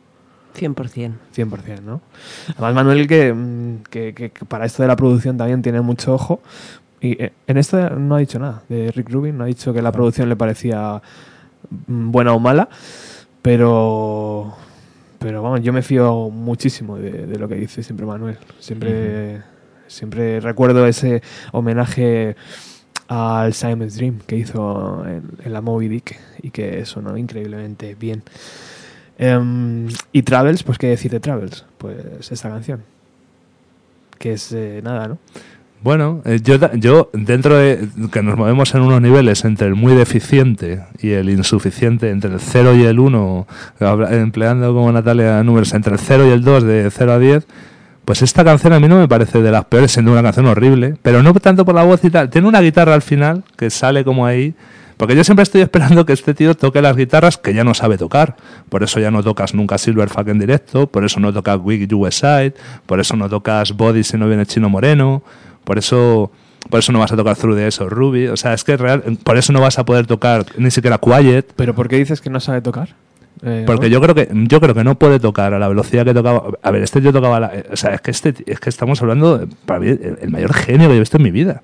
[0.54, 1.12] 100%.
[1.34, 2.00] 100%, ¿no?
[2.56, 6.14] Además, Manuel, que, mm, que- que- que para esto de la producción también tiene mucho
[6.14, 6.40] ojo.
[7.00, 9.82] Y eh, en esto no ha dicho nada de Rick Rubin, no ha dicho que
[9.82, 11.02] la producción le parecía
[11.88, 12.68] mm, buena o mala,
[13.40, 14.54] pero,
[15.18, 18.38] pero vamos, yo me fío muchísimo de, de lo que dice siempre Manuel.
[18.60, 19.42] Siempre,
[19.88, 21.22] siempre recuerdo ese
[21.52, 22.36] homenaje
[23.08, 28.22] al Simon's Dream que hizo en, en la Moby Dick y que sonó increíblemente bien.
[29.18, 32.80] Em, y Travels, pues qué decir de Travels, pues esta canción.
[34.18, 35.18] Que es eh, nada, ¿no?
[35.82, 39.94] Bueno, eh, yo, yo dentro de que nos movemos en unos niveles entre el muy
[39.94, 43.46] deficiente y el insuficiente, entre el 0 y el 1,
[43.80, 47.46] habla- empleando como Natalia números entre el 0 y el 2 de 0 a 10,
[48.04, 50.94] pues esta canción a mí no me parece de las peores, siendo una canción horrible,
[51.02, 52.30] pero no tanto por la voz y tal.
[52.30, 54.54] Tiene una guitarra al final que sale como ahí.
[55.02, 57.98] Porque yo siempre estoy esperando que este tío toque las guitarras que ya no sabe
[57.98, 58.36] tocar.
[58.68, 62.14] Por eso ya no tocas nunca Silverfuck en directo, por eso no tocas Wig US
[62.14, 62.54] Side,
[62.86, 65.24] por eso no tocas Body si no viene Chino Moreno,
[65.64, 66.30] por eso
[66.70, 68.28] por eso no vas a tocar Through the Eyes of Ruby.
[68.28, 71.52] O sea, es que real, por eso no vas a poder tocar ni siquiera Quiet.
[71.56, 72.90] ¿Pero por qué dices que no sabe tocar?
[73.42, 73.94] Eh, Porque ¿no?
[73.94, 76.44] yo creo que yo creo que no puede tocar a la velocidad que tocaba.
[76.62, 79.48] A ver, este tío tocaba, la- o sea, es que este es que estamos hablando
[79.66, 81.60] para mí el, el mayor genio que yo he visto en mi vida.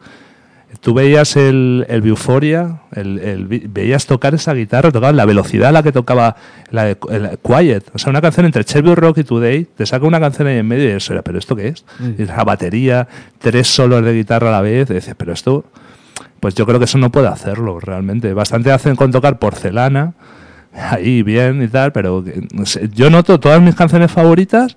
[0.81, 5.73] Tú veías el, el Euphoria, el, el veías tocar esa guitarra, tocaba la velocidad a
[5.73, 6.37] la que tocaba
[6.71, 7.91] la de el Quiet.
[7.95, 10.69] O sea, una canción entre Cherry Rock y Today, te saca una canción ahí en
[10.69, 11.85] medio y eso era, ¿pero esto qué es?
[11.99, 12.23] Mm.
[12.25, 13.09] La batería,
[13.39, 15.65] tres solos de guitarra a la vez, y dices, pero esto,
[16.39, 18.33] pues yo creo que eso no puede hacerlo realmente.
[18.35, 20.13] Bastante hacen con tocar porcelana,
[20.75, 24.77] ahí bien y tal, pero que, no sé, yo noto todas mis canciones favoritas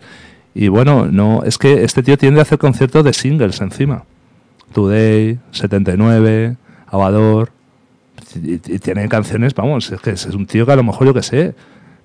[0.54, 4.06] y bueno, no es que este tío tiende a hacer conciertos de singles encima.
[4.72, 6.56] Today, 79,
[6.88, 7.52] Avador,
[8.36, 11.14] y, y tiene canciones, vamos, es que es un tío que a lo mejor yo
[11.14, 11.54] que sé,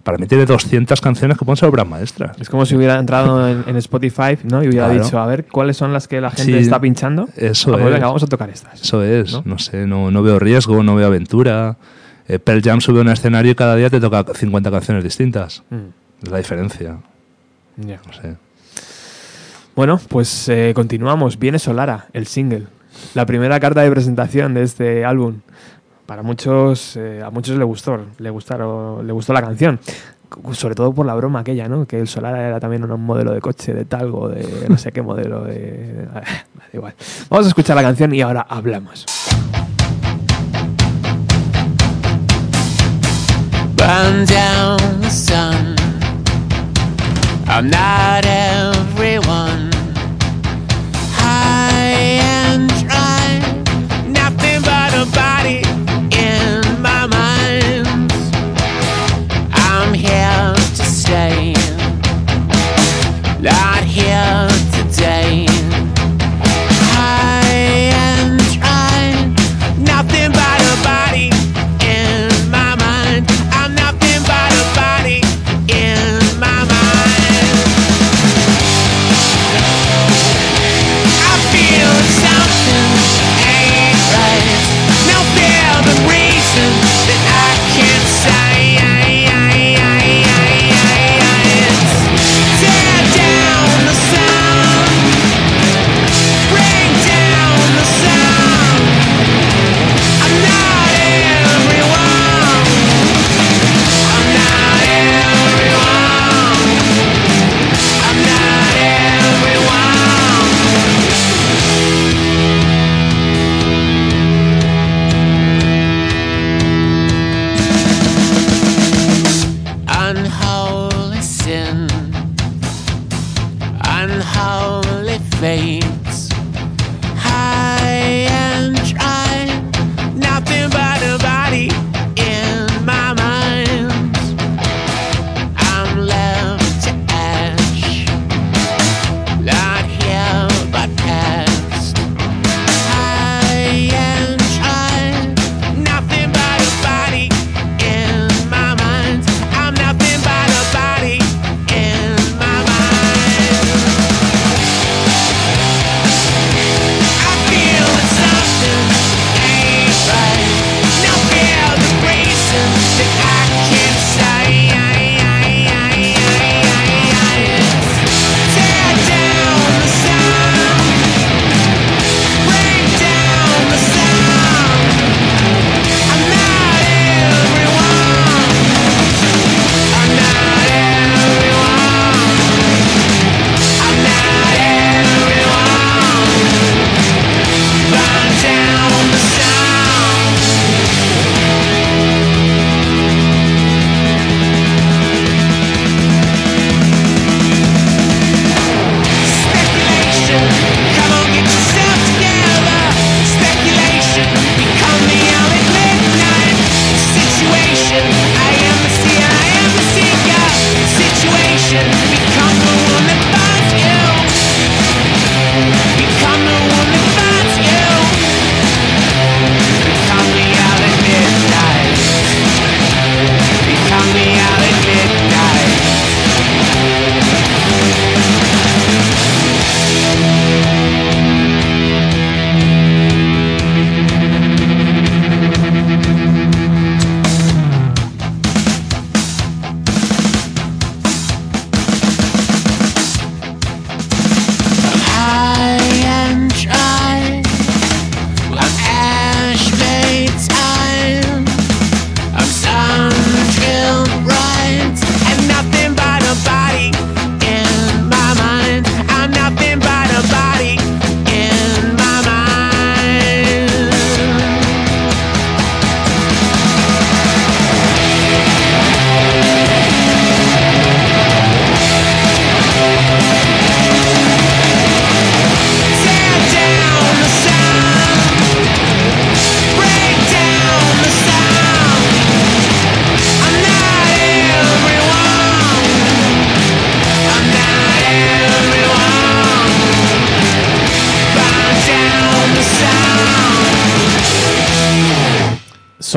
[0.02, 2.36] para mí tiene 200 canciones que pueden ser obras maestras.
[2.40, 4.62] Es como si hubiera entrado en, en Spotify ¿no?
[4.62, 5.04] y hubiera Claro.
[5.04, 7.28] dicho, a ver, ¿cuáles son las que la gente Sí, está pinchando?
[7.36, 7.92] eso Ah, pues es.
[7.92, 8.80] venga, vamos a tocar estas.
[8.82, 9.42] Eso es, ¿No?
[9.44, 9.58] ¿no?
[9.58, 11.76] sé, no, no veo riesgo, no veo aventura.
[12.28, 15.64] Eh, Pearl Jam sube a un escenario y cada día te toca 50 canciones distintas.
[15.70, 15.76] Mm,
[16.24, 16.98] Es la diferencia,
[17.76, 18.00] ya.
[18.06, 18.36] no sé.
[19.76, 21.38] Bueno, pues eh, continuamos.
[21.38, 22.66] Viene Solara, el single.
[23.12, 25.40] La primera carta de presentación de este álbum.
[26.06, 29.78] Para muchos, eh, a muchos le gustó, le gustaron, le gustó la canción.
[30.52, 31.86] Sobre todo por la broma aquella, ¿no?
[31.86, 35.02] Que el Solara era también un modelo de coche, de talgo, de no sé qué
[35.02, 36.08] modelo, de...
[36.72, 36.94] igual.
[37.28, 39.04] Vamos a escuchar la canción y ahora hablamos.
[44.26, 45.75] down sun.
[47.48, 49.75] I'm not everyone.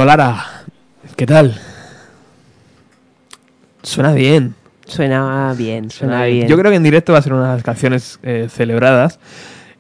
[0.03, 0.45] Solara,
[1.17, 1.59] ¿qué tal?
[3.83, 4.55] Suena bien.
[4.85, 6.47] Suena bien, suena bien.
[6.47, 9.19] Yo creo que en directo va a ser unas canciones eh, celebradas.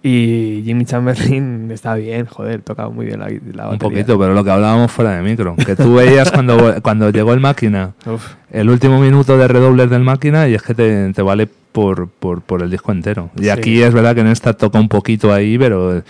[0.03, 3.69] Y Jimmy Chamberlain está bien, joder, toca muy bien la, la batería.
[3.71, 5.55] Un poquito, pero lo que hablábamos fuera de micro.
[5.55, 8.33] Que tú veías cuando, cuando llegó el máquina, Uf.
[8.51, 12.41] el último minuto de redobles del máquina, y es que te, te vale por, por,
[12.41, 13.29] por el disco entero.
[13.37, 13.49] Y Sí.
[13.51, 16.03] aquí es verdad que en esta toca un poquito ahí, pero eh,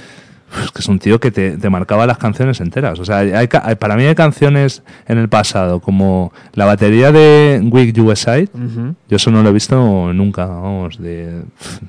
[0.64, 3.00] es que es un tío que te, te marcaba las canciones enteras.
[3.00, 7.12] O sea, hay, ca- hay- para mí hay canciones en el pasado, como la batería
[7.12, 8.96] de Weak USA, Ujú.
[9.10, 11.42] yo eso no lo he visto nunca, vamos, de.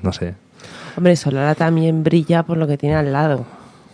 [0.03, 0.35] no sé.
[0.97, 3.45] Hombre, Solara también brilla por lo que tiene al lado.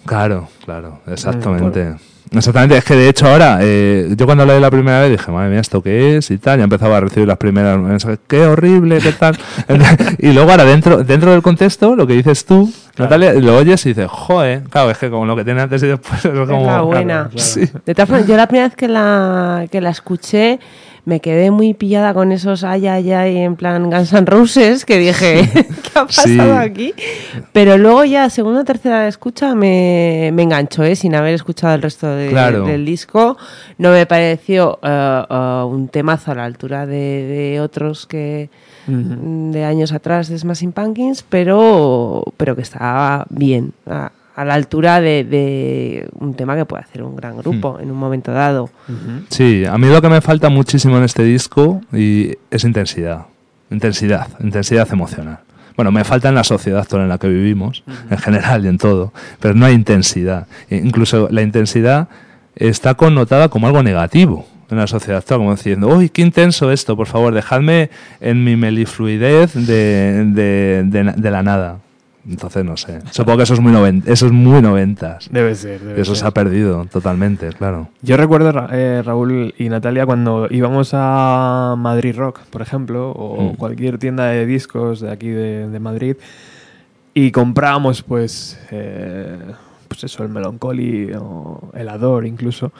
[0.05, 1.95] Claro, claro, exactamente.
[2.31, 5.49] Exactamente, es que de hecho ahora, eh, yo cuando hablé la primera vez dije, madre
[5.49, 6.29] mía, ¿esto qué es?
[6.31, 9.37] Y tal, ya empezaba a recibir las primeras mensajes, qué horrible, qué tal.
[10.19, 13.89] y luego ahora dentro, dentro del contexto, lo que dices tú, Natalia, lo oyes y
[13.89, 16.65] dices, joder, claro, es que como lo que tiene antes y después es como...
[16.65, 17.29] la buena.
[17.35, 17.69] Sí.
[17.85, 20.59] De todas formas, yo la primera vez que la, que la escuché
[21.07, 24.97] me quedé muy pillada con esos ay, ay, ay, en plan Guns N' Roses, que
[24.97, 26.39] dije, ¿qué ha pasado Sí.
[26.59, 26.93] aquí?
[27.53, 30.97] Pero luego ya, segunda o tercera escucha, me, me enganchó, ¿eh?
[30.97, 32.65] sin haber escuchado el resto de- Claro.
[32.65, 33.37] del disco.
[33.77, 36.93] No me pareció eh, eh, un temazo a la altura de,
[37.53, 38.49] de otros que
[38.89, 45.01] de años atrás de Smashing Pumpkins, pero, pero que estaba bien, a, a la altura
[45.01, 48.69] de, de un tema que puede hacer un gran grupo en un momento dado.
[49.29, 53.25] Sí, a mí lo que me falta muchísimo en este disco y es intensidad.
[53.71, 55.39] Intensidad, intensidad emocional.
[55.75, 58.77] Bueno, me falta en la sociedad actual en la que vivimos, en general y en
[58.77, 60.47] todo, pero no hay intensidad.
[60.69, 62.07] E incluso la intensidad
[62.55, 66.95] está connotada como algo negativo en la sociedad actual, como diciendo, uy, qué intenso esto,
[66.95, 67.89] por favor, dejadme
[68.21, 71.77] en mi melifluidez de, de, de- de la nada.
[72.27, 72.99] Entonces, no sé.
[73.11, 75.29] Supongo que eso es muy, noven- eso es muy noventas.
[75.31, 75.79] Debe ser.
[75.79, 76.21] debe Eso ser.
[76.23, 77.87] se ha perdido totalmente, claro.
[78.01, 83.55] Yo recuerdo, eh, Raúl y Natalia, cuando íbamos a Madrid Rock, por ejemplo, o Mm.
[83.55, 86.15] cualquier tienda de discos de aquí de, de Madrid,
[87.13, 89.37] y comprábamos, pues, eh,
[89.87, 92.71] pues eso, el Melancholy o el Ador incluso,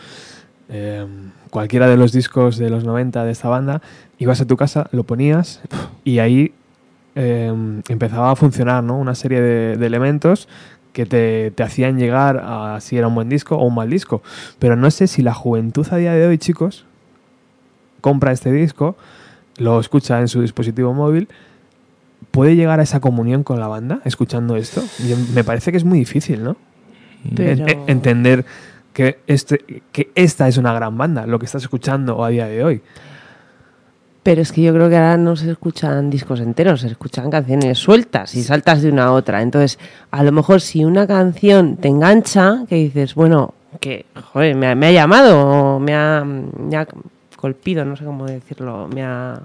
[0.70, 1.06] eh,
[1.50, 3.82] cualquiera de los discos de los 90 de esta banda,
[4.20, 5.62] ibas a tu casa, lo ponías
[6.04, 6.52] y ahí
[7.18, 8.98] eh, empezaba a funcionar ¿no?
[8.98, 10.48] una serie de, de elementos
[10.94, 14.22] que te, te hacían llegar a si era un buen disco o un mal disco.
[14.60, 16.86] Pero no sé si la juventud a día de hoy, chicos,
[18.02, 18.96] compra este disco,
[19.58, 21.28] lo escucha en su dispositivo móvil,
[22.32, 24.84] puede llegar a esa comunión con la banda escuchando esto.
[25.08, 26.56] Yo- me parece que es muy difícil, ¿no?
[27.36, 28.46] Pero- En- en- entender
[28.94, 32.64] que, este, que esta es una gran banda, lo que estás escuchando a día de
[32.64, 32.82] hoy.
[34.28, 37.78] Pero es que yo creo que ahora no se escuchan discos enteros, se escuchan canciones
[37.78, 39.42] sueltas y saltas de una a otra.
[39.42, 39.80] Entonces,
[40.12, 44.76] a lo mejor si una canción te engancha, que dices, bueno, que joder, me ha,
[44.76, 46.86] me ha llamado, o me ha, me ha
[47.42, 49.40] golpido, no sé cómo decirlo, me ha.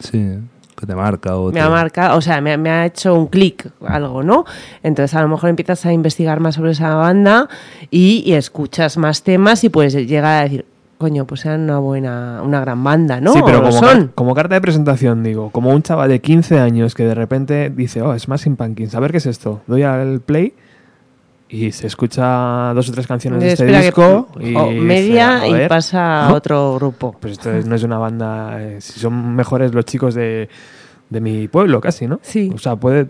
[0.00, 0.34] Sí,
[0.78, 3.14] que te marca o me te- ha marcado, o sea, me, ha- me ha hecho
[3.14, 4.44] un clic, algo, ¿no?
[4.82, 7.48] Entonces a lo mejor empiezas a investigar más sobre esa banda
[7.90, 10.66] y, y escuchas más temas y puedes llegar a decir,
[11.04, 13.32] coño, pues eran una buena, una gran banda, ¿no?
[13.34, 13.82] Sí, pero como, son.
[13.82, 17.70] car- como carta de presentación, digo, como un chaval de 15 años que de repente
[17.70, 19.60] dice, oh, es Smashing Pumpkins, a ver qué es esto.
[19.66, 20.54] Doy al play
[21.48, 25.68] y se escucha dos o tres canciones de este que- disco o media y "Joder,
[25.68, 26.34] pasa a ¿no?
[26.40, 27.14] otro grupo.
[27.20, 30.48] Pues esto es- no es una banda, eh, si son mejores los chicos de,
[31.10, 32.18] de mi pueblo casi, ¿no?
[32.22, 32.50] Sí.
[32.54, 33.08] O sea, puede...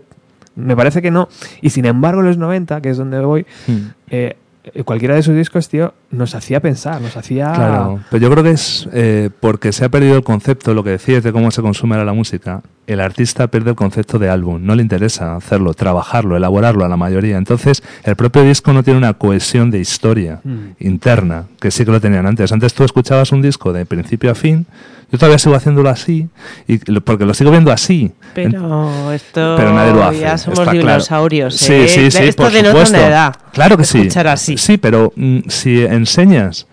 [0.57, 1.27] Me parece que no.
[1.61, 3.77] Y sin embargo, en los 90, que es donde voy, Hmm.
[4.09, 4.37] eh,
[4.85, 7.51] cualquiera de esos discos, tío, nos hacía pensar, nos hacía...
[7.53, 10.91] Claro, pero yo creo que es eh, porque se ha perdido el concepto, lo que
[10.91, 12.61] decías de cómo se consume ahora la música.
[12.87, 16.97] El artista pierde el concepto de álbum, no le interesa hacerlo, trabajarlo, elaborarlo a la
[16.97, 17.37] mayoría.
[17.37, 20.75] Entonces, el propio disco no tiene una cohesión de historia Mm.
[20.79, 22.51] interna, que sí que lo tenían antes.
[22.51, 24.65] Antes tú escuchabas un disco de principio a fin,
[25.11, 26.27] yo todavía sigo haciéndolo así,
[26.67, 28.11] y lo- porque lo sigo viendo así.
[28.33, 30.19] Pero esto Pero nadie lo hace.
[30.19, 30.77] ya somos claro.
[30.77, 31.55] dinosaurios.
[31.55, 31.87] Sí, ¿eh?
[31.87, 32.97] sí, sí, Esto por denota supuesto.
[32.97, 33.35] una edad.
[33.53, 34.07] Claro que sí.
[34.25, 34.57] Así.
[34.57, 36.67] Sí, pero mm, si enseñas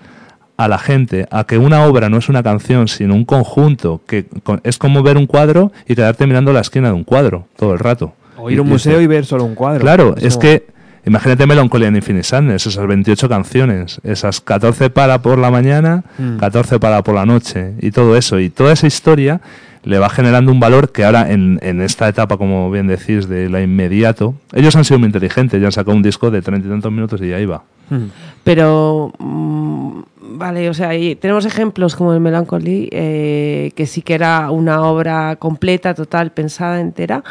[0.56, 4.26] a la gente a que una obra no es una canción, sino un conjunto, que
[4.42, 7.72] con- es como ver un cuadro y quedarte mirando la esquina de un cuadro todo
[7.72, 8.14] el rato.
[8.36, 9.80] O ir a un y museo y ver solo un cuadro.
[9.80, 10.66] Claro, es como- que
[11.04, 16.36] imagínate Melancholy and Infinite Sadness, esas 28 canciones, esas 14 para por la mañana, Mm.
[16.38, 18.38] 14 para por la noche y todo eso.
[18.38, 19.40] Y toda esa historia
[19.84, 23.48] le va generando un valor que ahora en, en esta etapa, como bien decís, de
[23.48, 26.70] la inmediato, ellos han sido muy inteligentes, ya han sacado un disco de treinta y
[26.70, 27.64] tantos minutos y ya iba.
[27.90, 28.04] Mm.
[28.44, 30.02] Pero, mm,
[30.38, 34.82] vale, o sea, y tenemos ejemplos como el Melancholy, eh, que sí que era una
[34.82, 37.24] obra completa, total, pensada, entera,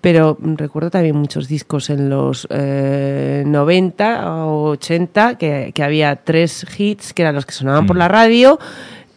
[0.00, 6.64] pero recuerdo también muchos discos en los eh, 90 o 80 que, que había tres
[6.78, 7.98] hits que eran los que sonaban por Mm.
[7.98, 8.58] la radio.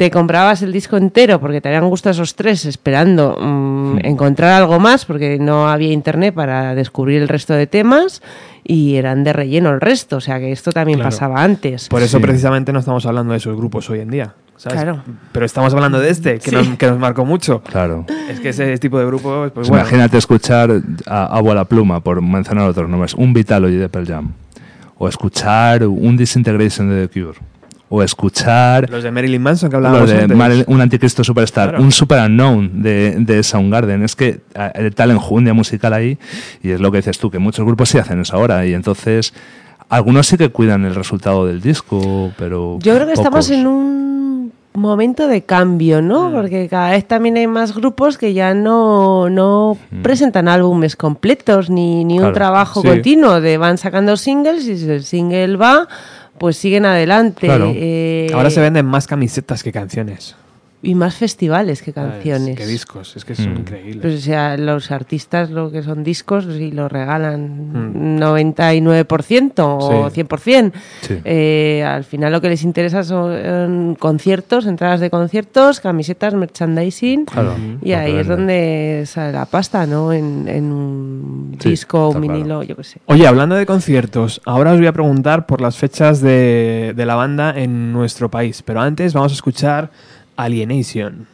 [0.01, 4.79] Te comprabas el disco entero porque te habían gustado esos tres, esperando mm, encontrar algo
[4.79, 8.23] más, porque no había internet para descubrir el resto de temas
[8.63, 10.17] y eran de relleno el resto.
[10.17, 11.11] O sea que esto también Claro.
[11.11, 11.87] pasaba antes.
[11.87, 12.23] Por eso Sí.
[12.23, 14.33] precisamente no estamos hablando de esos grupos hoy en día.
[14.57, 14.81] ¿sabes?
[14.81, 15.03] Claro.
[15.33, 16.55] Pero estamos hablando de este, que, Sí.
[16.55, 17.61] nos, que nos marcó mucho.
[17.61, 18.07] Claro.
[18.27, 19.83] Es que ese tipo de grupos, pues Pues bueno.
[19.83, 20.71] Imagínate escuchar
[21.05, 24.31] a Abuela Pluma, por mencionar otros nombres, un Vitalogy de Pearl Jam.
[24.97, 27.50] O escuchar un Disintegration de The Cure.
[27.93, 30.37] O escuchar Los de Marilyn Manson que hablábamos de antes.
[30.37, 31.83] Mar- un Anticristo Superstar, Claro.
[31.83, 34.01] un Super Unknown de, de Soundgarden.
[34.03, 36.17] Es que hay tal enjundia musical ahí
[36.63, 39.33] y es lo que dices tú, que muchos grupos sí hacen eso ahora y entonces
[39.89, 44.53] algunos sí que cuidan el resultado del disco, pero Yo creo que estamos en un
[44.73, 46.29] momento de cambio, ¿no?
[46.29, 46.33] Mm.
[46.33, 52.05] Porque cada vez también hay más grupos que ya no, no presentan álbumes completos ni,
[52.05, 52.87] ni un trabajo sí.
[52.87, 53.41] continuo.
[53.41, 55.89] De van sacando singles y si el single va,
[56.41, 57.45] pues siguen adelante.
[57.45, 57.71] Claro.
[57.75, 60.35] Eh, Ahora se venden más camisetas que canciones.
[60.83, 62.13] Y más festivales que ¿sabes?
[62.13, 62.57] canciones.
[62.57, 63.15] Que discos.
[63.15, 63.57] Es que son Mm.
[63.57, 64.01] increíbles.
[64.01, 68.15] Pues, o sea, los artistas lo que son discos y lo regalan Mm.
[68.19, 70.13] 99% o Sí.
[70.15, 70.73] 100%.
[71.01, 71.19] Sí.
[71.23, 77.25] Eh, al final lo que les interesa son conciertos, entradas de conciertos, camisetas, merchandising.
[77.25, 80.11] Claro, Y ahí es donde sale la pasta, ¿no?
[80.13, 82.33] En, en un Sí, disco, un claro.
[82.33, 83.01] vinilo, yo qué sé.
[83.05, 87.15] Oye, hablando de conciertos, ahora os voy a preguntar por las fechas de, de la
[87.15, 88.61] banda en nuestro país.
[88.63, 89.91] Pero antes vamos a escuchar
[90.41, 91.27] Alienation.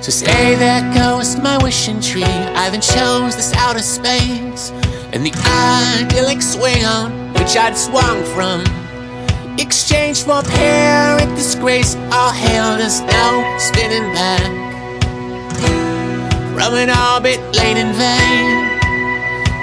[0.00, 2.22] So stay there goes my wishing tree.
[2.22, 4.70] I then chose this outer space
[5.14, 8.64] and the idyllic swing on which I'd swung from.
[9.60, 14.42] Exchange for apparent disgrace, all hail us now spinning back
[16.52, 18.68] from an orbit in vain.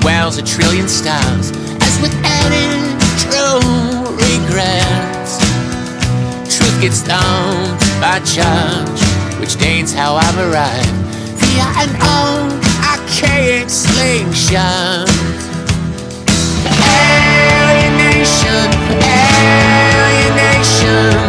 [0.10, 1.52] Dwells a trillion stars,
[1.86, 3.62] as with any true
[4.18, 5.38] regrets,
[6.50, 9.02] truth gets stoned by judge,
[9.40, 10.90] which deigns however right
[11.38, 12.52] via an old
[12.90, 15.08] archaic slingshot.
[17.70, 18.66] Alienation,
[20.26, 21.29] alienation.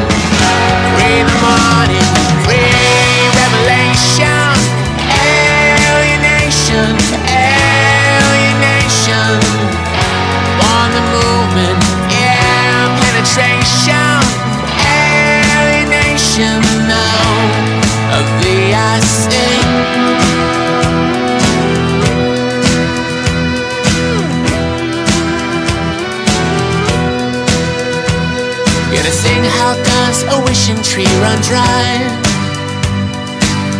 [30.32, 31.98] A wishing tree run dry?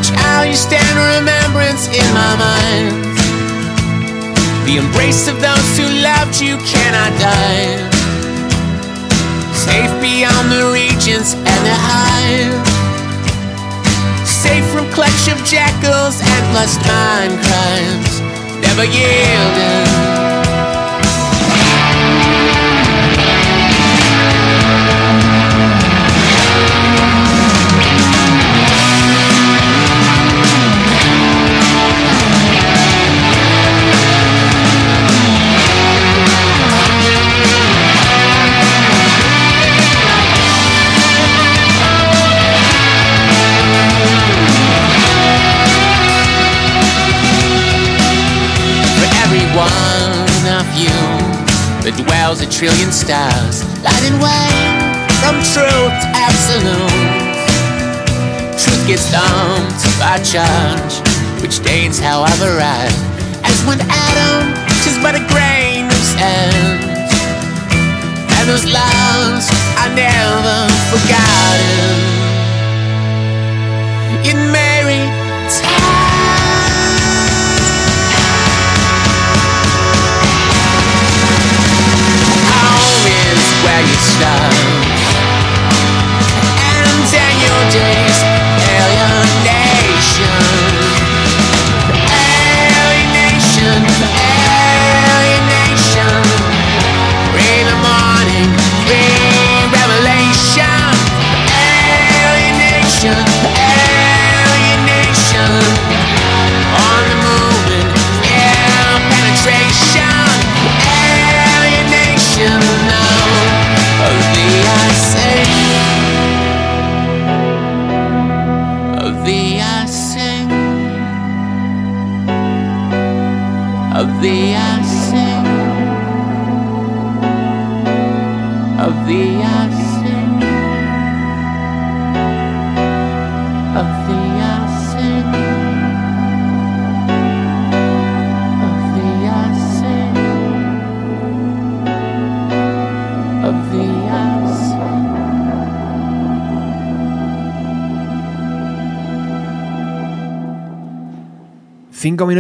[0.03, 3.11] Child, you stand remembrance in my mind.
[4.67, 7.79] The embrace of those who loved you cannot die.
[9.55, 12.57] Safe beyond the regions and the hive.
[14.27, 18.21] Safe from clutch of jackals and lust mind crimes.
[18.63, 20.10] Never yielding.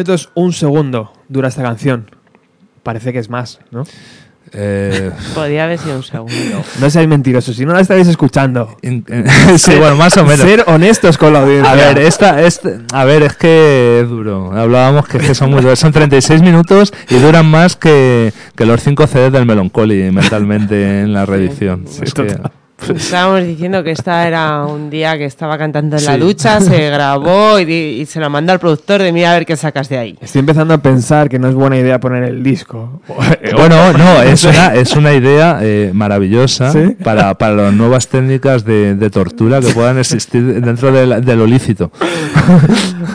[0.01, 2.11] Minutos, un segundo dura esta canción.
[2.82, 3.84] Parece que es más, ¿no?
[4.53, 6.64] Eh, Podría haber sido un segundo.
[6.80, 8.76] No seáis mentirosos, si no la estáis escuchando.
[8.82, 10.40] sí, bueno, más o menos.
[10.40, 11.70] Ser honestos con la audiencia.
[11.70, 14.51] A ver, esta, este, a ver, es que es duro.
[14.53, 15.78] Hablábamos que, que son muy duros.
[15.78, 21.12] Son 36 minutos y duran más que, que los 5 CDs del Melancholy mentalmente en
[21.12, 21.84] la reedición.
[21.86, 22.51] Sí, Es que- total.
[22.97, 27.59] Estábamos diciendo que esta era un día que estaba cantando en la ducha, se grabó
[27.61, 30.18] y, y se la mandó al productor de mira a ver qué sacas de ahí.
[30.20, 33.01] Estoy empezando a pensar que no es buena idea poner el disco.
[33.57, 36.97] Bueno, no, es una, es una idea eh, maravillosa ¿Sí?
[37.03, 41.37] para, para las nuevas técnicas de, de tortura que puedan existir dentro de la- de
[41.37, 41.91] lo lícito.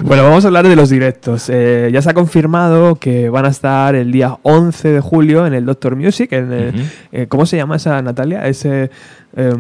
[0.04, 1.50] Bueno, vamos a hablar de los directos.
[1.50, 5.54] Eh, ya se ha confirmado que van a estar el día 11 de julio en
[5.54, 6.32] el Doctor Music.
[6.34, 8.46] En el- eh, ¿Cómo se llama esa, Natalia?
[8.48, 8.90] Ese,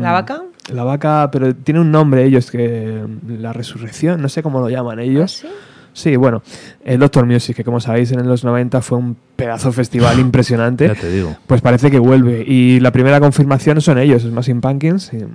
[0.01, 0.43] ¿La vaca?
[0.71, 4.69] La vaca, pero tiene un nombre ellos, que em, la resurrección, no sé cómo lo
[4.69, 5.43] llaman ellos.
[5.45, 5.51] ¿Ah,
[5.95, 6.43] Sí, bueno,
[6.83, 10.89] el Doctor Music, que como sabéis en los 90 fue un pedazo festival impresionante.
[10.89, 11.37] Ya te digo.
[11.47, 12.43] Pues parece que vuelve.
[12.45, 15.13] Y la primera confirmación son ellos, Smashing Pumpkins.
[15.13, 15.25] y,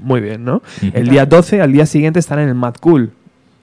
[0.00, 0.60] muy bien, ¿no?
[0.92, 3.12] El día 12, al día siguiente, están en el Mad Cool.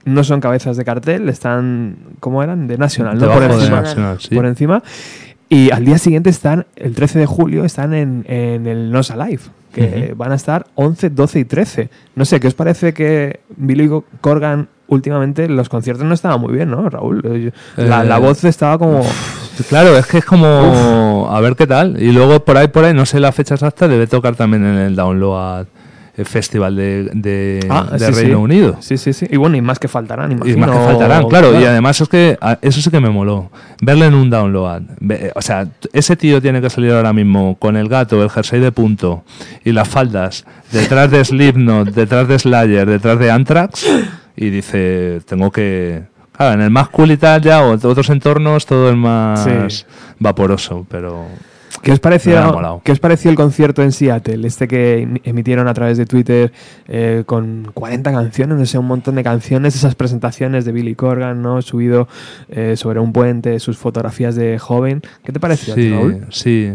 [0.06, 1.96] No son cabezas de cartel, están.
[2.20, 2.68] ¿Cómo eran?
[2.68, 3.30] De National, ¿no?
[3.30, 3.82] Por de encima.
[3.82, 4.34] National, sí.
[4.34, 4.82] Por encima.
[5.50, 9.42] Y al día siguiente están, el 13 de julio, están en, en el Nos Alive,
[9.76, 11.90] que van a estar 11, 12 y 13.
[12.14, 16.70] No sé, ¿qué os parece que Billy Corgan últimamente los conciertos no estaban muy bien,
[16.70, 17.22] ¿no, Raúl?
[17.24, 19.04] Eh, La, Eh, la voz estaba como...
[19.68, 22.00] Claro, es que es como a ver qué tal.
[22.00, 24.76] Y luego por ahí, por ahí, no sé la fecha exacta, debe tocar también en
[24.76, 25.66] el Download
[26.24, 28.20] Festival de, de, Ah, de sí, sí.
[28.22, 28.76] Reino Unido.
[28.80, 29.26] Sí, sí, sí.
[29.30, 30.58] Y bueno, y más que faltarán, Y imagino.
[30.66, 31.60] más que faltarán, claro.
[31.60, 33.50] Y además es que a- eso sí que me moló.
[33.82, 34.82] Verle en un download.
[35.00, 38.60] Ve- O sea, ese tío tiene que salir ahora mismo con el gato, el jersey
[38.60, 39.24] de punto
[39.64, 43.86] y las faldas, detrás de Slipknot, detrás de Slayer, detrás de Anthrax.
[44.36, 46.02] Y dice, tengo que...
[46.36, 49.42] Claro, en el más cool y tal ya, o en otros entornos, todo es más
[49.68, 49.84] Sí.
[50.18, 51.26] vaporoso, pero...
[51.86, 52.80] ¿Qué os, pareció.
[52.84, 54.46] ¿Qué os pareció el concierto en Seattle?
[54.46, 56.52] Este que em- emitieron a través de Twitter
[56.88, 61.40] eh, con 40 canciones, no sé, un montón de canciones, esas presentaciones de Billy Corgan,
[61.42, 61.62] ¿no?
[61.62, 62.08] Subido
[62.48, 65.00] eh, sobre un puente, sus fotografías de joven.
[65.24, 66.26] ¿Qué te pareció, a ti, Sí, Raúl?
[66.30, 66.72] sí.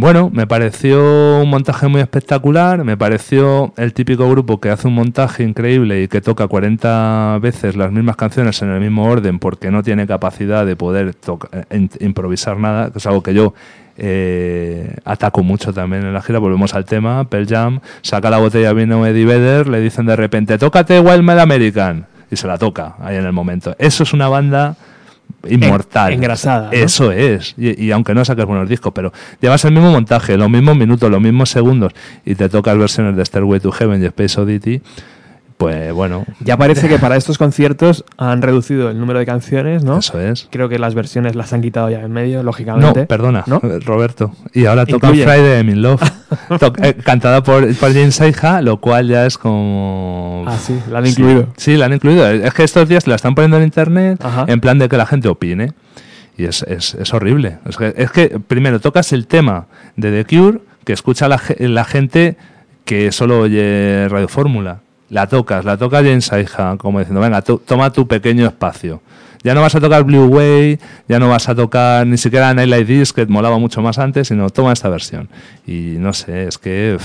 [0.00, 4.94] Bueno, me pareció un montaje muy espectacular, me pareció el típico grupo que hace un
[4.94, 9.70] montaje increíble y que toca 40 veces las mismas canciones en el mismo orden porque
[9.70, 11.14] no tiene capacidad de poder
[11.52, 13.52] eh, improvisar nada, que es algo que yo
[13.98, 16.38] eh, ataco mucho también en la gira.
[16.38, 20.56] Volvemos al tema, Pearl Jam, saca la botella vino Eddie Vedder, le dicen de repente,
[20.56, 23.76] tócate Wild Mad American, y se la toca ahí en el momento.
[23.78, 24.76] Eso es una banda
[25.48, 26.12] inmortal.
[26.12, 26.72] engrasada, ¿no?
[26.72, 27.54] Eso es.
[27.56, 31.10] Y, y aunque no saques buenos discos, pero llevas el mismo montaje, los mismos minutos,
[31.10, 31.92] los mismos segundos,
[32.24, 34.82] y te tocas versiones de Stairway to Heaven y Space Oddity,
[35.60, 39.98] pues bueno, Ya parece que para estos conciertos han reducido el número de canciones, ¿no?
[39.98, 40.48] eso es.
[40.50, 43.00] Creo que las versiones las han quitado ya en medio, lógicamente.
[43.00, 43.60] No, perdona, ¿No?
[43.84, 44.32] Roberto.
[44.54, 45.24] Y ahora toca Incluye.
[45.24, 46.02] Friday I'm in Love,
[46.82, 50.44] eh, cantada por, por James Seija, lo cual ya es como...
[50.46, 51.48] Ah, sí, la han incluido.
[51.58, 52.26] Sí, la han incluido.
[52.26, 54.46] Es que estos días la están poniendo en internet Ajá.
[54.48, 55.74] en plan de que la gente opine.
[56.38, 57.58] Y es, es, es horrible.
[57.66, 61.84] Es que, es que, primero tocas el tema de The Cure, que escucha la, la
[61.84, 62.38] gente
[62.86, 64.80] que solo oye Radio Fórmula.
[65.10, 69.00] La tocas, la toca James Aija, como diciendo, venga, toma tu pequeño espacio.
[69.42, 72.68] Ya no vas a tocar Blue Way, ya no vas a tocar ni siquiera Night
[72.68, 75.30] Like This, que molaba mucho más antes, sino toma esta versión.
[75.66, 76.96] Y no sé, es que...
[76.96, 77.04] uff,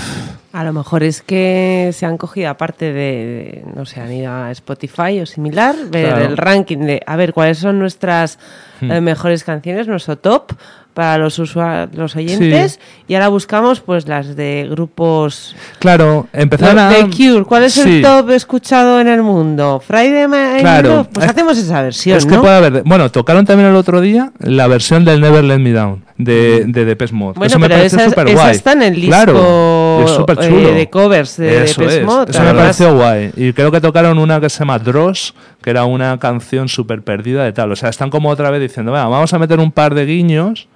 [0.52, 4.30] A lo mejor es que se han cogido, aparte de, de- no sé, han ido
[4.30, 6.24] a Spotify o similar, ver Claro.
[6.26, 8.38] el ranking de, a ver, cuáles son nuestras
[8.82, 8.92] Hmm.
[8.92, 10.52] eh, mejores canciones, nuestro top
[10.96, 15.54] para los usuarios, los oyentes, y ahora buscamos pues las de grupos...
[15.78, 16.88] Claro, empezaron a...
[16.88, 17.96] The Cure, ¿cuál es Sí.
[17.98, 19.82] el top escuchado en el mundo?
[19.86, 20.88] Friday Night Claro.
[20.96, 21.08] Love?
[21.12, 22.40] Pues Es- hacemos esa versión, Es que ¿no?
[22.40, 22.82] puede haber.
[22.84, 26.86] Bueno, tocaron también el otro día la versión del Never Let Me Down de, de
[26.86, 27.34] Depeche Mode.
[27.36, 28.56] Bueno, eso me pero pareció esa, súper esa guay.
[28.56, 30.72] está en el disco Claro, es súper eh, chulo.
[30.72, 33.32] de covers de eso Depeche es, Mode, Eso me pareció guay.
[33.36, 37.44] Y creo que tocaron una que se llama Dross, que era una canción súper perdida
[37.44, 37.70] de tal.
[37.70, 40.68] O sea, están como otra vez diciendo, "Venga, vamos a meter un par de guiños.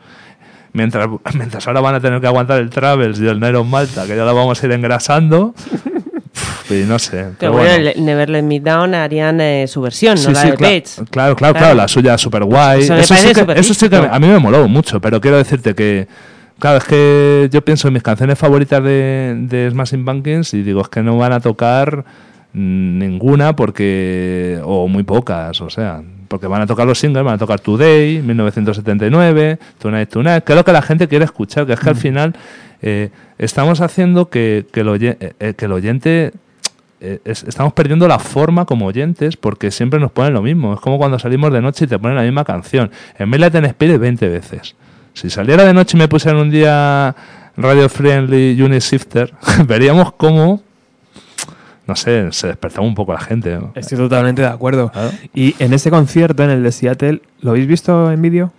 [0.73, 4.17] Mientras, mientras ahora van a tener que aguantar el Travels y el Nero Malta, que
[4.17, 5.53] ya lo vamos a ir engrasando.
[6.33, 7.17] Pff, y no sé.
[7.17, 7.91] Pero pero bueno, bueno.
[7.97, 10.83] el Never Let Me Down harían eh, su versión, Sí, no la sí, de Page.
[10.83, 11.75] claro, claro, claro, Claro.
[11.75, 12.83] la suya súper guay.
[12.83, 14.15] Eso sí que, eso sí que listo.
[14.15, 16.07] a mí me moló mucho, pero quiero decirte que,
[16.61, 20.83] claro, es que yo pienso en mis canciones favoritas de, de Smashing Pumpkins y digo,
[20.83, 22.05] es que no van a tocar
[22.53, 26.01] mm, ninguna porque, o muy pocas, o sea,
[26.31, 30.57] porque van a tocar los singles, van a tocar Today, 1979, Tonight Tonight, que es
[30.57, 32.37] lo que la gente quiere escuchar, que es que al final
[32.83, 36.33] eh, estamos haciendo que, que el, oye- eh, eh, que el oyente
[37.01, 40.73] eh, es- estamos perdiendo la forma como oyentes porque siempre nos ponen lo mismo.
[40.75, 42.93] Es como cuando salimos de noche y te ponen la misma canción.
[43.19, 44.77] En vez de ten Spirit 20 veces.
[45.15, 47.17] Si saliera de noche y me pusieran un día
[47.57, 49.35] Radio Friendly Unit Shifter,
[49.67, 50.63] veríamos cómo,
[51.91, 53.55] no sé, se despertaba un poco la gente.
[53.59, 53.73] ¿no?
[53.75, 54.91] Estoy totalmente de acuerdo.
[55.35, 58.53] Y en ese concierto, en el de Seattle, ¿lo habéis visto en vídeo?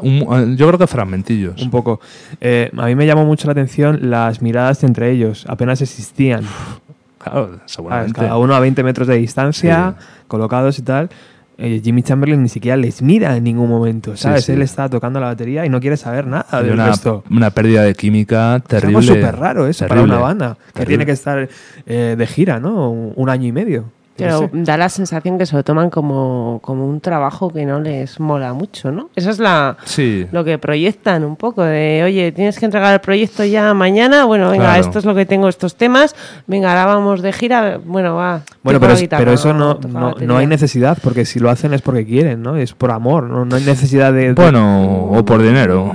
[0.00, 1.60] Un- eh, yo creo que fragmentillos.
[1.60, 2.00] Un poco.
[2.40, 5.44] Eh, a mí me llamó mucho la atención las miradas entre ellos.
[5.48, 6.44] Apenas existían.
[7.18, 8.18] Claro, seguramente.
[8.18, 9.94] Cada uno a 20 metros de distancia,
[10.26, 11.10] colocados y tal.
[11.62, 14.46] Eh, Jimmy Chamberlain ni siquiera les mira en ningún momento, ¿sabes?
[14.46, 14.52] sí.
[14.52, 17.22] Él está tocando la batería y no quiere saber nada del una, resto.
[17.30, 18.96] una pérdida de química Es terrible.
[18.98, 21.48] algo súper raro eso para una banda que tiene que estar
[21.86, 22.90] eh, de gira, ¿no?
[22.90, 23.84] Un año y medio.
[24.24, 24.50] Pero sé.
[24.52, 28.52] da la sensación que se lo toman como, como un trabajo que no les mola
[28.52, 29.10] mucho, ¿no?
[29.16, 30.26] Esa es la Sí.
[30.32, 34.50] lo que proyectan un poco de, oye, tienes que entregar el proyecto ya mañana, bueno,
[34.50, 34.80] venga, Claro.
[34.80, 36.14] esto es lo que tengo, estos temas,
[36.46, 38.42] venga, ahora vamos de gira, bueno, va.
[38.62, 41.50] Bueno, pero, la es- guitarra, pero eso no, no, no hay necesidad, porque si lo
[41.50, 42.56] hacen es porque quieren, ¿no?
[42.56, 44.28] Es por amor, no, no hay necesidad de...
[44.28, 45.94] de- Bueno, o por dinero.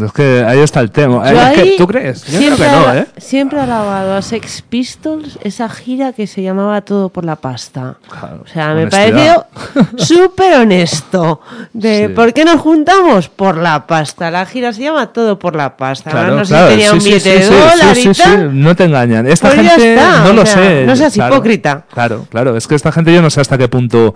[0.00, 1.30] Es que ahí está el tema.
[1.30, 2.24] Yo Es que- ahí ¿tú crees?
[2.26, 3.06] Yo siempre, creo que no, ¿eh?
[3.16, 7.96] Siempre he alabado a Sex Pistols esa gira que se llamaba Todo por la Pasta.
[8.08, 9.46] Claro, O sea, me honestidad.
[9.66, 11.40] pareció súper honesto.
[11.72, 12.14] De Sí.
[12.14, 13.28] ¿por qué nos juntamos?
[13.28, 14.30] Por la pasta.
[14.30, 16.10] La gira se llama Todo por la pasta.
[16.10, 18.60] Claro, no sé si tenía sí, un sí, billete sí, de dólar y tal.
[18.60, 19.26] no te engañan.
[19.26, 20.84] Esta Pues gente está, no lo sea, sé.
[20.86, 21.84] no seas hipócrita.
[21.92, 22.56] Claro, claro.
[22.56, 24.14] Es que esta gente yo no sé hasta qué punto.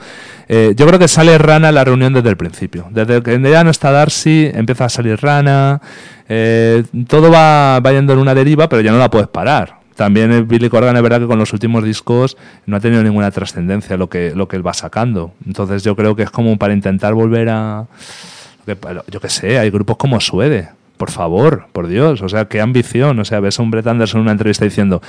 [0.55, 2.87] Eh, yo creo que sale rana la reunión desde el principio.
[2.91, 5.81] Desde que ya no está Darcy, empieza a salir rana.
[6.29, 9.77] eh, todo va, va yendo en una deriva, pero ya no la puedes parar.
[9.97, 12.37] También Billy Corgan es verdad que con los últimos discos
[12.67, 15.33] no ha tenido ninguna trascendencia lo que, lo que él va sacando.
[15.47, 17.87] Entonces yo creo que es como para intentar volver a...
[19.11, 20.69] Yo qué sé, hay grupos como Suede.
[20.99, 22.21] Por favor, por Dios.
[22.21, 23.19] O sea, qué ambición.
[23.19, 25.01] O sea, ves a un Brett Anderson en una entrevista diciendo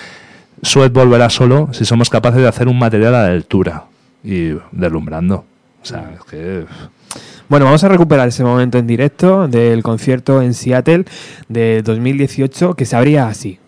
[0.62, 3.84] Sued volverá solo si somos capaces de hacer un material a la altura.
[4.24, 5.46] Y deslumbrando.
[5.82, 6.66] O sea, es que...
[7.50, 11.06] Bueno, vamos a recuperar ese momento en directo del concierto en Seattle
[11.50, 13.60] de 2018 que se abría así.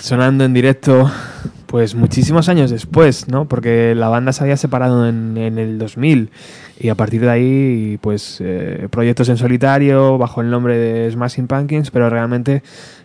[0.00, 1.10] Sonando en directo,
[1.66, 3.48] pues muchísimos años después, ¿no?
[3.48, 6.30] Porque la banda se había separado en, el 2000
[6.78, 11.48] y a partir de ahí, pues eh, proyectos en solitario bajo el nombre de Smashing
[11.48, 12.62] Pumpkins, pero realmente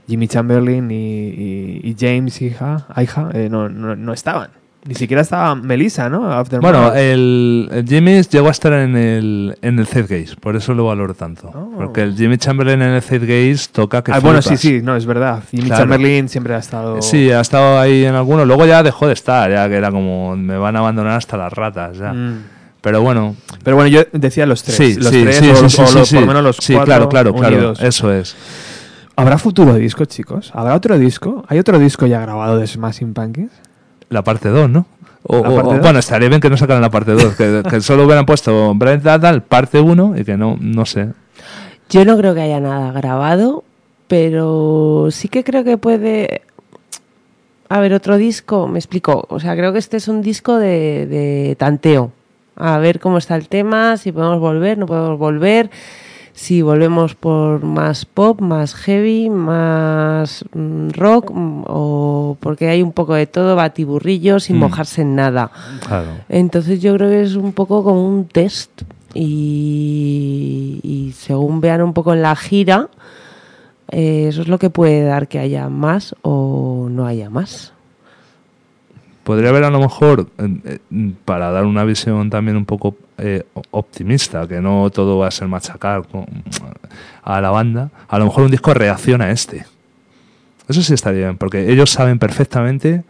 [0.08, 2.86] Jimmy Chamberlain y, y- James hija,
[3.34, 4.59] eh, no, no estaban.
[4.86, 6.32] Ni siquiera estaba Melissa, ¿no?
[6.32, 10.56] After Bueno, el, el Jimmy llegó a estar en el, en el Zed Gaze, por
[10.56, 11.50] eso lo valoro tanto.
[11.54, 11.74] Oh.
[11.76, 14.96] Porque el Jimmy Chamberlain en el Zed Gaze toca que Ah, bueno, sí, sí, no,
[14.96, 15.44] es verdad.
[15.52, 15.84] Jimmy Claro.
[15.84, 17.02] Chamberlain siempre ha estado...
[17.02, 18.48] Sí, ha estado ahí en algunos.
[18.48, 21.52] Luego ya dejó de estar, ya que era como me van a abandonar hasta las
[21.52, 21.98] ratas.
[21.98, 22.14] Ya.
[22.14, 22.44] Mm.
[22.82, 24.78] Pero bueno, Pero bueno, yo decía los tres.
[24.78, 26.16] sí, los sí, tres sí, o, sí, los- sí, o sí, los- sí.
[26.16, 27.56] por lo menos los Sí, cuatro claro, claro, claro.
[27.58, 27.82] unidos.
[27.82, 28.34] Eso es.
[29.18, 30.52] ¿Habrá futuro disco, chicos?
[30.56, 31.44] ¿Habrá otro disco?
[31.50, 33.52] ¿Hay otro disco ya grabado de Smashing Pumpkins?
[34.10, 34.86] La parte 2, ¿no?
[35.24, 39.04] Bueno, estaría bien que no sacaran la parte 2, que, que solo hubieran puesto Brent
[39.04, 41.10] Data, parte 1 y que no, no sé.
[41.90, 43.64] Yo no creo que haya nada grabado,
[44.08, 46.42] pero sí que creo que puede
[47.68, 48.68] haber otro disco.
[48.68, 49.26] Me explico.
[49.30, 52.12] O sea, creo que este es un disco de, de tanteo.
[52.56, 55.70] A ver cómo está el tema, si podemos volver, no podemos volver.
[56.42, 62.94] Si volvemos por más pop, más heavy, más mm, rock, mm, o porque hay un
[62.94, 64.60] poco de todo, batiburrillo, sin Mm.
[64.60, 65.52] mojarse en nada.
[65.86, 66.08] Claro.
[66.30, 68.84] Entonces yo creo que es un poco como un test
[69.14, 72.88] y, y según vean un poco en la gira,
[73.92, 77.74] eh, eso es lo que puede dar que haya más o no haya más.
[79.26, 80.80] Podría haber a lo mejor, eh,
[81.26, 85.48] para dar una visión también un poco eh, optimista, que no todo va a ser
[85.48, 86.26] machacar con-
[87.24, 89.66] a la banda, a lo mejor un disco reacciona a este.
[90.68, 93.04] Eso sí estaría bien, porque ellos saben perfectamente,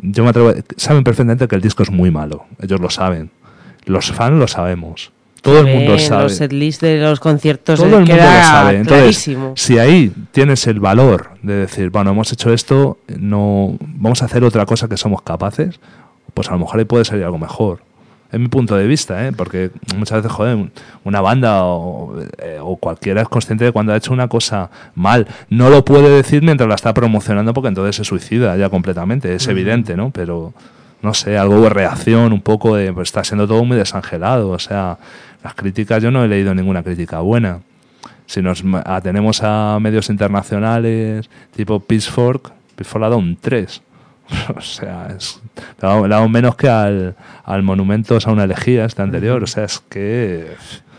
[0.00, 3.30] yo me atrevo, saben perfectamente que el disco es muy malo, ellos lo saben.
[3.84, 5.12] Los fans lo sabemos.
[5.40, 6.24] Todo el mundo sabe.
[6.24, 8.76] Los setlists de los conciertos Todo el mundo lo sabe.
[8.78, 9.52] Entonces, clarísimo.
[9.56, 14.42] si ahí tienes el valor de decir, bueno, hemos hecho esto, no vamos a hacer
[14.44, 15.78] otra cosa que somos capaces,
[16.34, 17.80] pues a lo mejor ahí puede salir algo mejor.
[18.30, 19.32] Es mi punto de vista, ¿eh?
[19.32, 20.70] porque muchas veces, joder, un-
[21.04, 25.26] una banda o, eh, o cualquiera es consciente de cuando ha hecho una cosa mal.
[25.48, 29.48] No lo puede decir mientras la está promocionando porque entonces se suicida ya completamente, es
[29.48, 30.10] evidente, ¿no?
[30.10, 30.52] Pero,
[31.00, 34.50] no sé, algo de reacción, un poco de, pues está siendo todo muy desangelado.
[34.50, 34.98] O sea,
[35.42, 37.60] las críticas, yo no he leído ninguna crítica buena.
[38.26, 43.80] Si nos atenemos a medios internacionales tipo Pitchfork, Pitchfork ha dado un 3.
[44.56, 45.40] o sea, es,
[45.80, 47.14] le ha dado- menos que al,
[47.44, 49.42] al Monumentos a una elegía este anterior.
[49.42, 50.48] O sea, es que...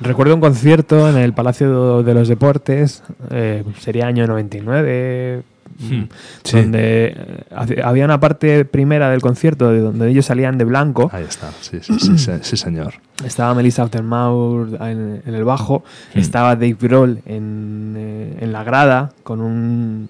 [0.01, 5.43] Recuerdo un concierto en el Palacio de los Deportes, eh, sería año 99,
[5.81, 6.09] Hmm.
[6.43, 6.57] Sí.
[6.57, 11.09] donde eh, había una parte primera del concierto de donde ellos salían de blanco.
[11.13, 12.95] Ahí está, sí, sí, sí, sí, señor.
[13.23, 16.19] Estaba Melissa Aftermath en, en el bajo, Hmm.
[16.19, 20.09] estaba Dave Grohl en, eh, en la grada con un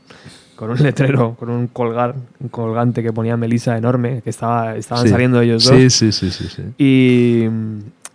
[0.59, 5.05] con un letrero, con un colgar, un colgante que ponía Melissa enorme, que estaba estaban
[5.05, 5.09] Sí.
[5.09, 5.73] saliendo ellos dos.
[5.73, 6.63] Sí, sí, sí, sí, sí.
[6.77, 7.45] Y,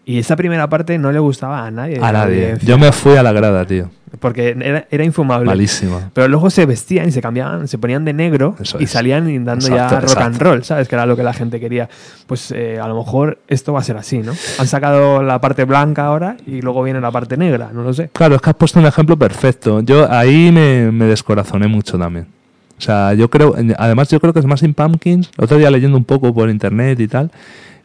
[0.05, 1.99] y esa primera parte no le gustaba a nadie.
[2.03, 2.57] A nadie.
[2.63, 3.89] Yo me fui a la grada, tío.
[4.21, 5.47] Porque era, era infumable.
[5.47, 6.11] Malísima.
[6.13, 8.91] Pero luego se vestían y se cambiaban, se ponían de negro Eso y es.
[8.91, 10.87] salían dando Exacto, ya rock and roll, ¿sabes?
[10.87, 11.89] Que era lo que la gente quería.
[12.29, 14.33] Pues eh, a lo mejor esto va a ser así, ¿no?
[14.61, 18.11] Han sacado la parte blanca ahora y luego viene la parte negra, no lo sé.
[18.13, 19.81] Claro, es que has puesto un ejemplo perfecto.
[19.81, 22.29] Yo ahí me, me descorazoné mucho también.
[22.85, 26.35] O sea, yo creo, además yo creo que Smashing Pumpkins, otro día leyendo un poco
[26.35, 27.31] por internet y tal,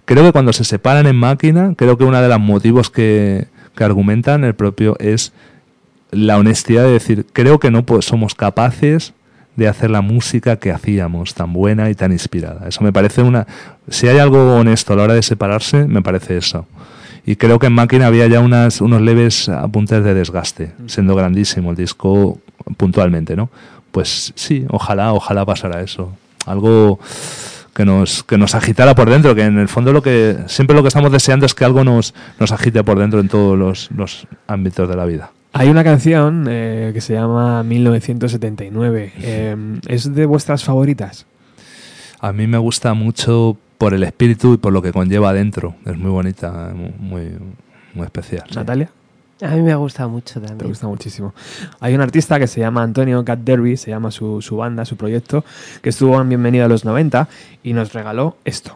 [0.03, 3.47] creo que cuando se separan en máquina, creo que uno de los motivos que,
[3.77, 5.31] que argumentan el propio es
[6.11, 9.13] la honestidad de decir, creo que no pues, somos capaces
[9.55, 12.67] de hacer la música que hacíamos tan buena y tan inspirada.
[12.67, 13.47] Eso me parece una...
[13.87, 16.67] Si hay algo honesto a la hora de separarse, me parece eso.
[17.25, 21.71] Y creo que en máquina había ya unas, unos leves apuntes de desgaste, siendo grandísimo
[21.71, 22.37] el disco
[22.75, 23.49] puntualmente, ¿no?
[23.91, 26.11] Pues sí, ojalá, ojalá pasara eso.
[26.45, 26.99] Algo
[27.73, 30.81] que nos, que nos agitara por dentro, que en el fondo lo que siempre lo
[30.81, 34.27] que estamos deseando es que algo nos, nos agite por dentro en todos los, los
[34.47, 35.31] ámbitos de la vida.
[35.53, 39.13] Hay una canción eh, que se llama 1979.
[39.17, 41.25] Eh, ¿Es de vuestras favoritas?
[42.19, 45.75] A mí me gusta mucho por el espíritu y por lo que conlleva adentro.
[45.85, 47.31] Es muy bonita, muy,
[47.93, 48.43] muy especial.
[48.53, 48.91] Natalia,
[49.41, 50.69] A mí me gusta mucho te también.
[50.69, 51.33] gusta muchísimo.
[51.79, 54.97] Hay un artista que se llama Antonio Cat Derby, se llama su, su banda, su
[54.97, 55.45] proyecto,
[55.81, 57.27] que estuvo en Bienvenida a los 90
[57.63, 58.75] y nos regaló esto.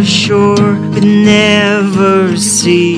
[0.00, 2.89] never sure, but never see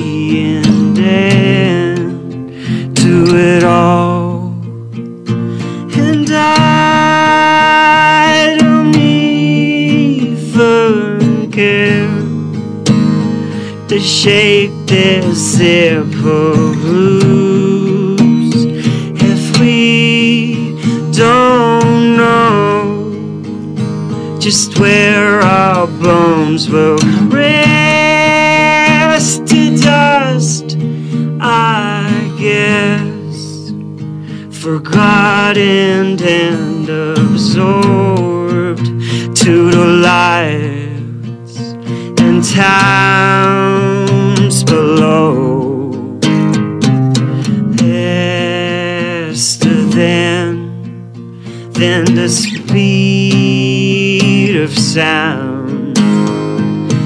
[54.93, 55.95] sound,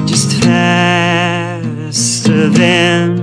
[0.05, 3.15] just faster than,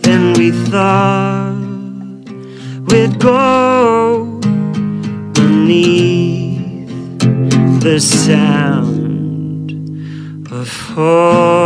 [0.00, 1.54] than we thought
[2.88, 4.40] we'd go
[5.34, 6.88] beneath
[7.80, 9.70] the sound
[10.50, 11.63] of home.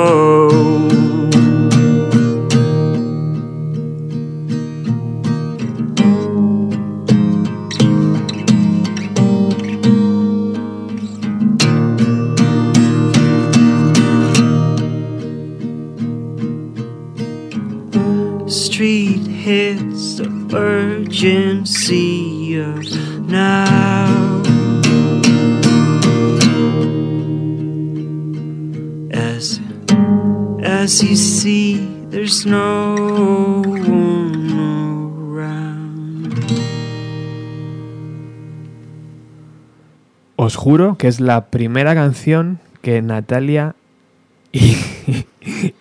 [30.88, 32.94] As you see, there's no
[33.66, 34.48] one
[35.36, 36.32] around.
[40.36, 43.74] Os juro que es la primera canción que Natalia
[44.50, 44.78] y,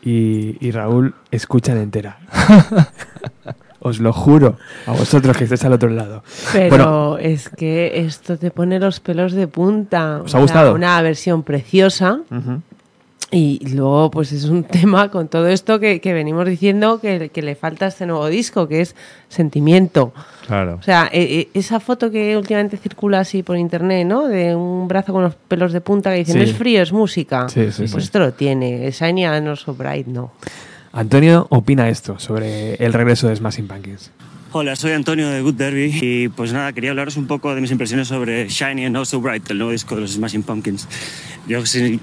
[0.04, 2.18] y- y Raúl escuchan entera.
[3.80, 4.58] Os lo juro
[4.88, 6.22] a vosotros que estáis al otro lado.
[6.52, 7.18] Pero Bueno.
[7.20, 10.22] es que esto te pone los pelos de punta.
[10.26, 10.74] ¿Os ha gustado?
[10.76, 12.20] Una versión preciosa.
[13.30, 17.42] Y luego, pues es un tema con todo esto que, que venimos diciendo que, que
[17.42, 18.96] le falta a este nuevo disco, que es
[19.28, 20.14] sentimiento.
[20.48, 20.78] Claro.
[20.80, 24.28] O sea, e- e- esa foto que últimamente circula así por internet, ¿no?
[24.28, 26.40] De un brazo con los pelos de punta que dicen, Sí.
[26.40, 27.50] no es frío, es música.
[27.50, 27.98] Sí, sí, pues sí.
[27.98, 28.90] esto lo tiene.
[28.92, 30.32] Shiny and not so bright, no.
[30.94, 34.10] Antonio opina esto sobre el regreso de Smashing Pumpkins.
[34.54, 37.70] Hola, soy Antonio de Good Derby y pues nada, quería hablaros un poco de mis
[37.70, 40.88] impresiones sobre Shiny and Not So Bright, el nuevo disco de los Smashing Pumpkins.
[41.50, 42.00] Yo soy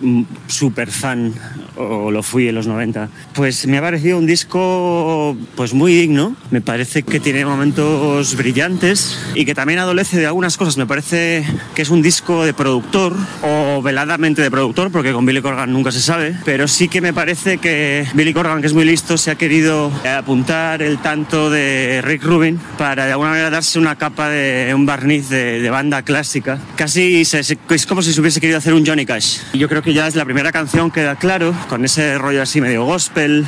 [0.47, 1.35] súper fan,
[1.77, 6.37] o lo fui en los 90, pues me ha parecido un disco pues muy digno,
[6.51, 10.77] me parece que tiene momentos brillantes y que también adolece de algunas cosas.
[10.77, 11.45] Me parece
[11.75, 15.93] que es un disco de productor o veladamente de productor, porque con Billy Corgan nunca
[15.93, 19.31] se sabe, pero sí que me parece que Billy Corgan, que es muy listo, se
[19.31, 22.34] ha querido apuntar el tanto de Rick Rubin
[22.79, 26.59] para de alguna manera darse una capa de un barniz de, banda clásica.
[26.77, 29.39] Casi es como si se hubiese querido hacer un Johnny Cash.
[29.53, 32.85] Yo creo que ya es la primera canción queda claro, con ese rollo así medio
[32.85, 33.47] gospel,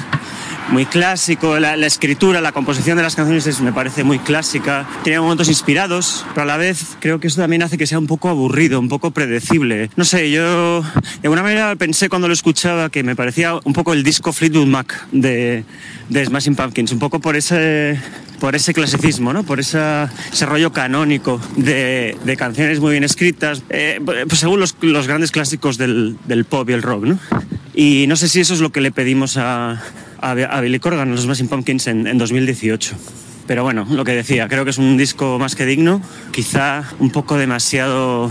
[0.70, 4.86] muy clásico, la, la escritura, la composición de las canciones es- me parece muy clásica,
[5.05, 8.06] tiene momentos inspirados, pero a la vez creo que eso también hace que sea un
[8.06, 9.90] poco aburrido, un poco predecible.
[9.97, 10.88] No sé, yo de
[11.24, 15.06] alguna manera pensé cuando lo escuchaba que me parecía un poco el disco Fleetwood Mac
[15.12, 15.64] de,
[16.09, 17.98] de Smashing Pumpkins, un poco por ese
[18.40, 19.44] por ese clasicismo, ¿no?
[19.44, 23.98] por esa- ese rollo canónico de, de canciones muy bien escritas, eh,
[24.28, 27.05] pues según los, los grandes clásicos del, del pop y el rock.
[27.05, 27.18] ¿no?
[27.74, 29.82] Y no sé si eso es lo que le pedimos a,
[30.20, 32.97] a, Billy Corgan, los Smashing Pumpkins, en, en 2018.
[33.47, 36.01] Pero bueno, lo que decía, creo que es un disco más que digno,
[36.32, 38.30] quizá un poco demasiado...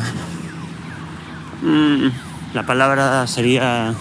[1.62, 2.08] mm,
[2.54, 3.94] la palabra sería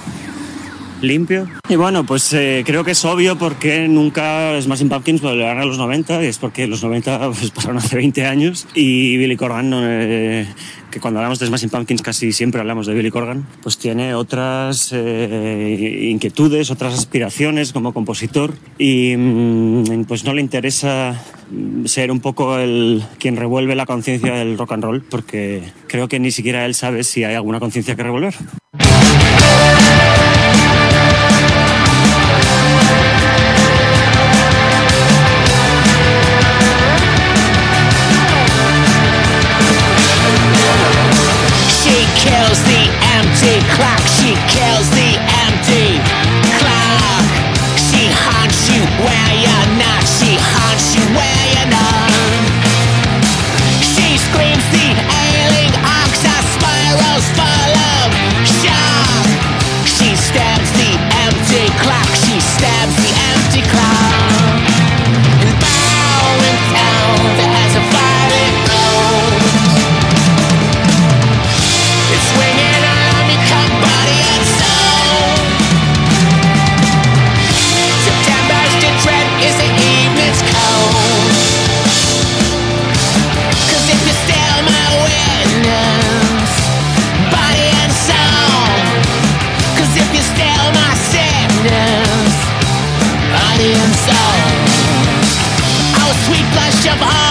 [1.07, 1.49] limpio.
[1.69, 5.79] Y bueno, pues eh, creo que es obvio porque nunca Smashing Pumpkins volverán a los
[5.79, 10.47] 90, y es porque los 90 pues, pasaron hace 20 años y Billy Corgan, eh,
[10.91, 14.91] que cuando hablamos de Smashing Pumpkins casi siempre hablamos de Billy Corgan, pues tiene otras
[14.93, 21.21] eh, inquietudes, otras aspiraciones como compositor y mm, pues no le interesa
[21.51, 26.09] mm, ser un poco el quien revuelve la conciencia del rock and roll porque creo
[26.09, 28.35] que ni siquiera él sabe si hay alguna conciencia que revolver.
[42.55, 42.87] Kills the
[43.19, 44.01] empty clock.
[44.07, 45.99] She kills the empty
[46.59, 47.27] clock.
[47.75, 50.03] She haunts you where you're not.
[50.07, 52.11] She haunts you where you're not.
[53.83, 54.89] She screams the
[55.27, 56.23] ailing ox.
[56.23, 58.15] Her spirals full of
[58.47, 59.27] shock.
[59.87, 60.93] She stabs the
[61.27, 62.14] empty clock.
[96.87, 97.24] Of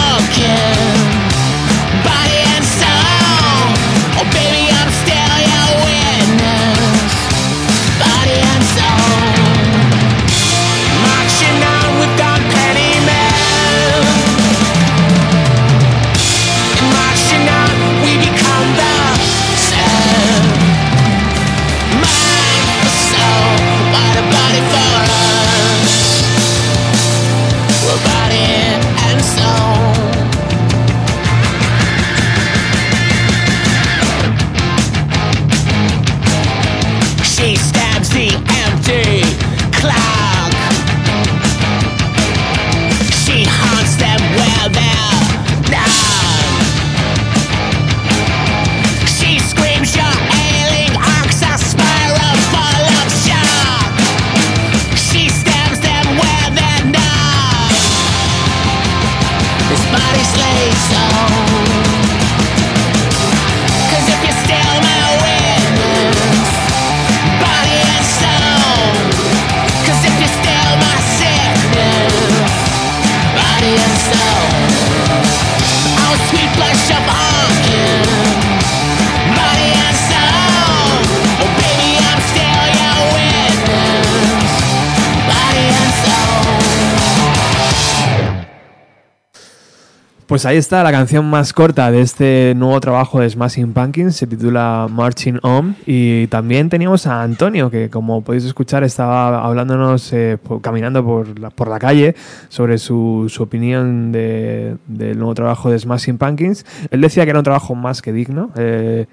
[90.44, 94.28] Pues ahí está la canción más corta de este nuevo trabajo de Smashing Pumpkins, se
[94.28, 100.38] titula Marching On y también teníamos a Antonio que como podéis escuchar estaba hablándonos eh,
[100.61, 102.15] caminando por la, calle
[102.49, 106.65] sobre su, opinión de- del nuevo trabajo de Smashing Pumpkins.
[106.91, 108.52] Él decía que era un trabajo más que digno.
[108.57, 109.06] eh,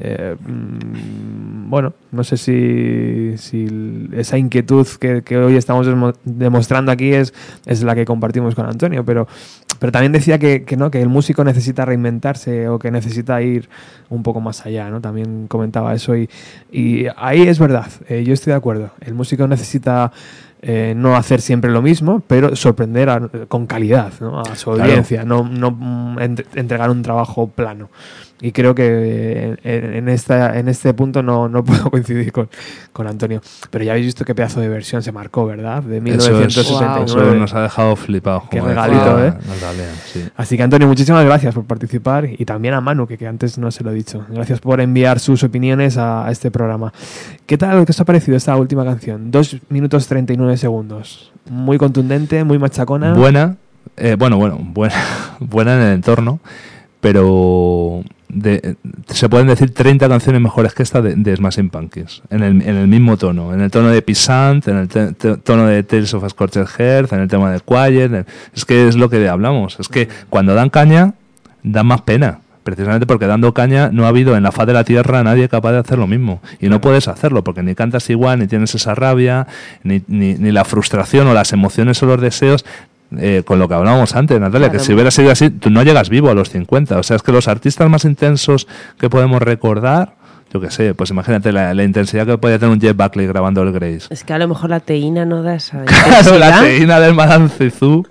[0.00, 3.34] eh, mm, bueno, no sé si,
[4.12, 7.32] esa inquietud que, hoy estamos demo- demostrando aquí es,
[7.82, 9.26] la que compartimos con Antonio, pero,
[9.90, 13.68] también decía que no, que el músico necesita reinventarse o que necesita ir
[14.10, 15.00] un poco más allá, ¿no?
[15.00, 16.28] También comentaba eso y,
[16.72, 18.90] y ahí es verdad, eh, yo estoy de acuerdo.
[19.00, 20.12] El músico necesita
[20.66, 24.40] eh, no hacer siempre lo mismo, pero sorprender a- con calidad ¿no?
[24.40, 24.84] a su Claro.
[24.90, 27.90] audiencia, no, no mm, ent- entregar un trabajo plano.
[28.40, 32.48] Y creo que en, en esta, en este punto no, no puedo coincidir con,
[32.92, 33.40] con Antonio.
[33.70, 35.82] Pero ya habéis visto qué pedazo de versión se marcó, ¿verdad?
[35.82, 37.06] De Eso, es, 1969.
[37.06, 38.44] eso nos ha dejado flipados.
[38.50, 39.34] Qué regalito, ¿eh?
[40.12, 40.24] Sí.
[40.36, 43.70] Así que Antonio, muchísimas gracias por participar y también a Manu, que, que antes no
[43.70, 44.24] se lo he dicho.
[44.28, 46.92] Gracias por enviar sus opiniones a, a este programa.
[47.46, 49.30] ¿Qué tal, qué os ha parecido esta última canción?
[49.30, 51.32] Dos minutos 39 segundos.
[51.48, 53.14] Muy contundente, muy machacona.
[53.14, 53.56] Buena,
[53.96, 54.94] eh, bueno, bueno, buena,
[55.40, 56.40] buena en el entorno,
[57.00, 58.02] pero
[58.34, 62.62] de- se pueden decir 30 canciones mejores que esta de, de Smashing Pumpkins, en el,
[62.62, 65.82] en el mismo tono, en el tono de Pisant, en el te- te- tono de
[65.82, 69.28] Tales of a Scorched en el tema de Quiet, en- es que es lo que
[69.28, 71.14] hablamos, es que cuando dan caña,
[71.62, 72.40] dan más pena.
[72.64, 75.72] Precisamente porque dando caña no ha habido en la faz de la tierra nadie capaz
[75.72, 76.40] de hacer lo mismo.
[76.60, 79.46] Y no puedes hacerlo porque ni cantas igual, ni tienes esa rabia,
[79.82, 82.64] ni, ni, ni la frustración o las emociones o los deseos
[83.20, 86.08] eh, con lo que hablábamos antes, Natalia, que si hubiera sido así, tú no llegas
[86.08, 86.98] vivo a los 50.
[86.98, 88.66] O sea, es que los artistas más intensos
[88.98, 90.14] que podemos recordar,
[90.52, 93.62] yo qué sé, pues imagínate la, la intensidad que podía tener un Jeff Buckley grabando
[93.62, 94.06] el Grace.
[94.10, 97.48] Es que a lo mejor la teína no da esa Claro, la teína del Madame
[97.48, 98.06] Zizou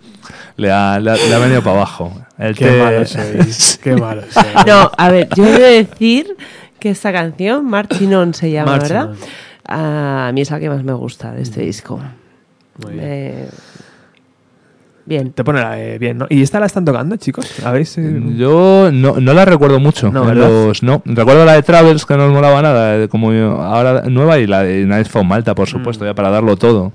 [0.57, 2.13] le ha, le ha- le ha venido para abajo.
[2.37, 3.79] El Qué té- malo sois.
[3.81, 4.65] Qué malo sois.
[4.67, 6.35] No, a ver, yo he de decir
[6.79, 9.09] que esta canción, Marching On se llama, Marching ¿verdad?
[9.11, 9.17] On.
[9.65, 11.97] A mí es la que más me gusta de este disco.
[12.83, 13.05] Muy bien.
[13.07, 13.49] Eh,
[15.05, 15.31] bien.
[15.33, 16.25] Te pone la, eh, bien, ¿no?
[16.29, 17.63] ¿Y esta la están tocando, chicos?
[17.65, 17.97] ¿Habéis?
[17.97, 20.11] eh, Yo no, no la recuerdo mucho.
[20.11, 20.47] No, ¿verdad?
[20.49, 21.01] los- no.
[21.05, 24.47] Recuerdo la de Travels, que no nos molaba nada, de como yo- ahora nueva, y
[24.47, 25.71] la de Night from Malta, por Mm.
[25.71, 26.91] supuesto, ya para darlo todo.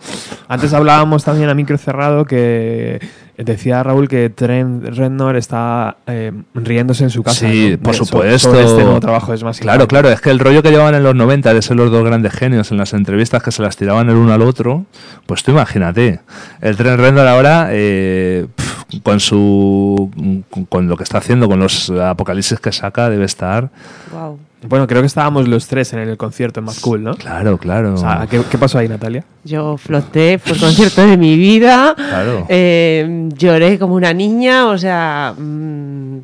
[0.49, 3.01] Antes hablábamos también a micro cerrado que
[3.39, 7.49] decía Raúl que Trent Reznor está eh, riéndose en su casa.
[7.49, 7.79] Sí, ¿no?
[7.83, 8.51] por De- supuesto.
[8.51, 11.03] Sobre este nuevo trabajo es más Claro, claro, es que el rollo que llevaban en
[11.05, 14.09] los 90 de ser los dos grandes genios en las entrevistas que se las tiraban
[14.11, 14.87] el uno al otro,
[15.27, 16.21] pues tú imagínate.
[16.61, 20.11] El Tren Rendor ahora, eh, pf, con su
[20.51, 23.71] con- con lo que está haciendo, con los apocalipsis que saca, debe estar.
[24.13, 24.39] Wow.
[24.69, 27.15] Bueno, creo que estábamos los tres en el concierto en Más Cool, ¿no?
[27.15, 27.95] Claro, claro.
[27.95, 29.25] O sea, ¿qué, qué pasó ahí, Natalia?
[29.45, 31.95] Yo floté, fue el concierto de mi vida.
[31.97, 32.45] Claro.
[32.49, 36.19] Eh, lloré como una niña, o sea, mm,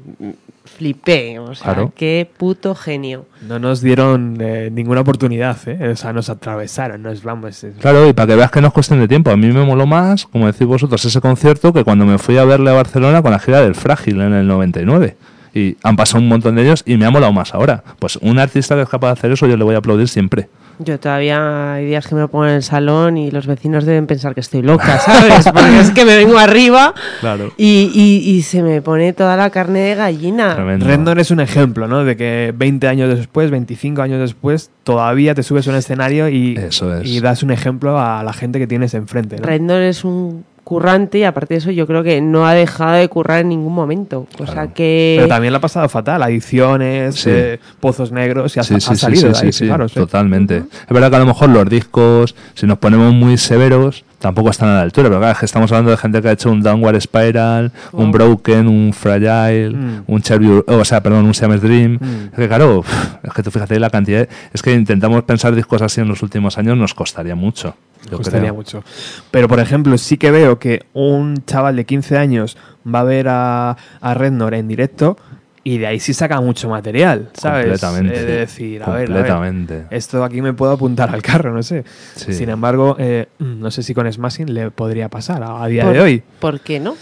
[0.77, 1.39] flipé.
[1.39, 1.93] O sea, Claro.
[1.97, 3.27] qué puto genio.
[3.49, 5.91] No nos dieron eh, ninguna oportunidad, ¿eh?
[5.93, 7.65] O sea, nos atravesaron, nos vamos.
[7.65, 9.31] es- Claro, y para que veas que no es cuestión de tiempo.
[9.31, 12.45] A mí me moló más, como decís vosotros, ese concierto que cuando me fui a
[12.45, 15.17] verle a Barcelona con la gira del Frágil en el 99.
[15.55, 17.83] Y han pasado un montón de ellos y me ha molado más ahora.
[17.99, 20.49] Pues un artista que es capaz de hacer eso yo le voy a aplaudir siempre.
[20.81, 24.09] Yo todavía hay días que me lo pongo en el salón y los vecinos deben
[24.09, 25.45] pensar que estoy loca, ¿sabes?
[25.53, 27.53] Porque es que me vengo arriba Claro.
[27.57, 30.57] y, y- y se me pone toda la carne de gallina.
[30.57, 30.85] Tremendo.
[30.87, 32.03] Reznor es un ejemplo, ¿no?
[32.05, 36.57] De que 20 años después, 25 años después, todavía te subes a un escenario y,
[36.57, 37.09] Eso es.
[37.09, 39.47] y das un ejemplo a la gente que tienes enfrente, ¿no?
[39.47, 43.09] Rendon es un currante y aparte de eso yo creo que no ha dejado de
[43.09, 44.27] currar en ningún momento.
[44.39, 44.71] O sea Claro.
[44.75, 45.15] que...
[45.19, 47.31] Pero también la ha pasado fatal, adicciones, Sí.
[47.33, 49.65] eh, pozos negros y ha, Sí, ha sí, sí, salido sí, de ahí, sí, sí,
[49.67, 50.01] fijaros, ¿eh?
[50.01, 50.57] totalmente.
[50.59, 54.71] Es verdad que a lo mejor los discos, si nos ponemos muy severos, tampoco están
[54.71, 57.71] a la altura, pero claro, estamos hablando de gente que ha hecho un Downward Spiral,
[57.93, 58.11] un Oh.
[58.11, 60.05] Broken, un Fragile, Mm.
[60.07, 61.99] un Cherry, o sea, perdón, un Siamese Dream.
[62.01, 62.25] Mm.
[62.33, 62.83] Es que claro,
[63.23, 66.23] es que tú fíjate la cantidad, de- es que intentamos pensar discos así en los
[66.23, 67.77] últimos años, nos costaría mucho.
[68.11, 68.55] Yo costaría creo.
[68.55, 68.83] mucho.
[69.31, 72.57] Pero, por ejemplo, sí que veo que un chaval de 15 años
[72.87, 75.19] va a ver a, a Rednor en directo
[75.65, 77.65] y de ahí sí saca mucho material, ¿sabes?
[77.81, 78.21] Completamente.
[78.21, 79.85] Eh, de decir, a ver, a ver, Completamente.
[79.91, 81.85] esto aquí me puedo apuntar al carro, no sé.
[82.15, 82.35] Sí.
[82.35, 85.93] Sin embargo, eh, no sé si con Smashing le podría pasar a, a día ¿Por-
[85.95, 86.23] de hoy.
[86.39, 86.97] ¿Por qué no?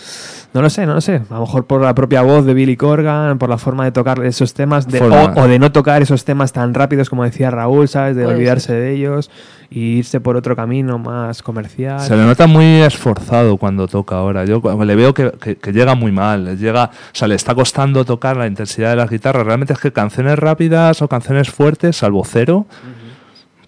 [0.55, 1.23] No lo sé, no lo sé.
[1.31, 4.23] A lo mejor por la propia voz de Billy Corgan, por la forma de tocar
[4.23, 7.89] esos temas, de- o, o de no tocar esos temas tan rápidos como decía Raúl,
[7.89, 8.17] ¿sabes?
[8.17, 9.31] De Puede olvidarse de ellos
[9.71, 12.01] y irse por otro camino más comercial.
[12.01, 14.45] Se le nota muy esforzado cuando toca ahora.
[14.45, 16.45] Yo le veo que, que- que llega muy mal.
[16.45, 19.47] le Llega, o sea, le está costando tocar la intensidad de las guitarras.
[19.47, 22.67] Realmente es que canciones rápidas o canciones fuertes, salvo cero,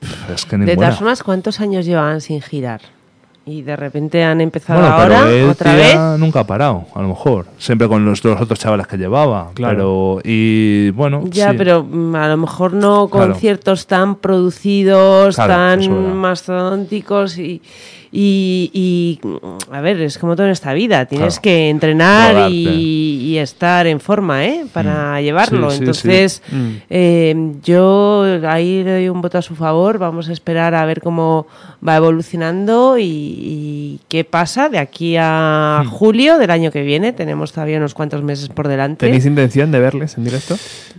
[0.01, 0.89] pf, es que De ninguna.
[0.89, 2.83] todas formas, ¿cuántos años llevaban sin girar?
[3.47, 5.97] Y de repente han empezado Bueno, ahora pero él, otra vez.
[6.19, 7.47] nunca ha parado, a lo mejor.
[7.59, 9.51] Siempre con los, otros chavales que llevaba.
[9.55, 9.75] Claro.
[9.77, 11.23] Pero, y bueno.
[11.31, 11.57] Ya, sí.
[11.59, 13.33] pero mm, a lo mejor no Claro.
[13.33, 15.99] conciertos tan producidos, Claro, eso era.
[15.99, 17.61] tan mastodónticos y,
[18.17, 21.43] y, y, mm, a ver, es como todo en esta vida, tienes Claro.
[21.43, 24.65] que entrenar y, y estar en forma, ¿eh?
[24.73, 25.69] Para llevarlo.
[25.71, 26.55] Sí, sí, Entonces, sí.
[26.55, 26.71] Mm.
[26.91, 31.01] eh, yo ahí le doy un voto a su favor, vamos a esperar a ver
[31.03, 31.49] cómo
[31.87, 35.89] va evolucionando y, y qué pasa de aquí a Hmm.
[35.89, 37.13] julio del año que viene.
[37.13, 39.07] Tenemos todavía unos cuantos meses por delante.
[39.07, 40.55] ¿Tenéis intención de verles en directo?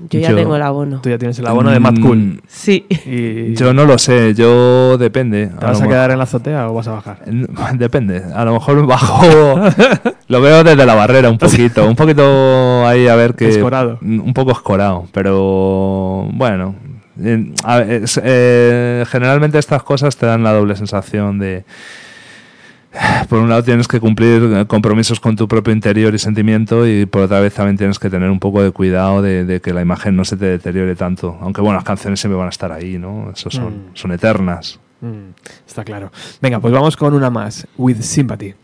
[0.09, 0.99] Yo ya Yo- tengo el abono.
[1.01, 2.17] Tú ya tienes el abono de Mad Cool.
[2.17, 2.85] Mm, Sí.
[3.05, 5.47] Y Yo no lo sé, yo depende.
[5.47, 7.04] ¿Te vas a mo- quedar en la azotea o vas a bajar?
[7.73, 9.25] Depende, a lo mejor bajo.
[10.27, 13.49] lo veo desde la barrera un poquito, un poquito ahí a ver que.
[13.49, 13.99] Escorado.
[14.01, 16.75] Un poco escorado, pero bueno.
[17.21, 21.63] eh, generalmente estas cosas te dan la doble sensación de.
[23.27, 27.23] Por un lado tienes que cumplir compromisos con tu propio interior y sentimiento y por
[27.23, 30.15] otra vez también tienes que tener un poco de cuidado de, de que la imagen
[30.15, 31.37] no se te deteriore tanto.
[31.41, 33.31] Aunque bueno, las canciones siempre van a estar ahí, ¿no?
[33.35, 33.83] Eso son, Mm.
[33.95, 34.79] son eternas.
[35.05, 35.35] Mm,
[35.67, 36.11] está claro.
[36.41, 37.67] Venga, pues vamos con una más.
[37.77, 38.55] With Sympathy.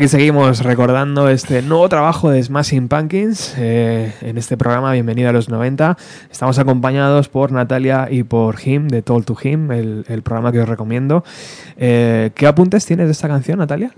[0.00, 5.32] Aquí seguimos recordando este nuevo trabajo de Smashing Pumpkins eh, en este programa Bienvenido a
[5.32, 5.98] los 90.
[6.30, 10.60] Estamos acompañados por Natalia y por Him, de Told to Him, el, el programa que
[10.60, 11.22] os recomiendo.
[11.76, 13.92] Eh, ¿Qué apuntes tienes de esta canción, Natalia?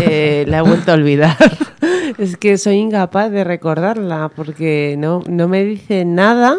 [0.00, 1.36] Eh, la he vuelto a olvidar.
[2.18, 6.56] Es que soy incapaz de recordarla porque no, no me dice nada.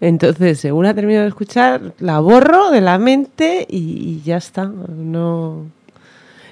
[0.00, 4.64] Entonces, según la termino de escuchar, la borro de la mente y, y ya está.
[4.64, 5.66] No,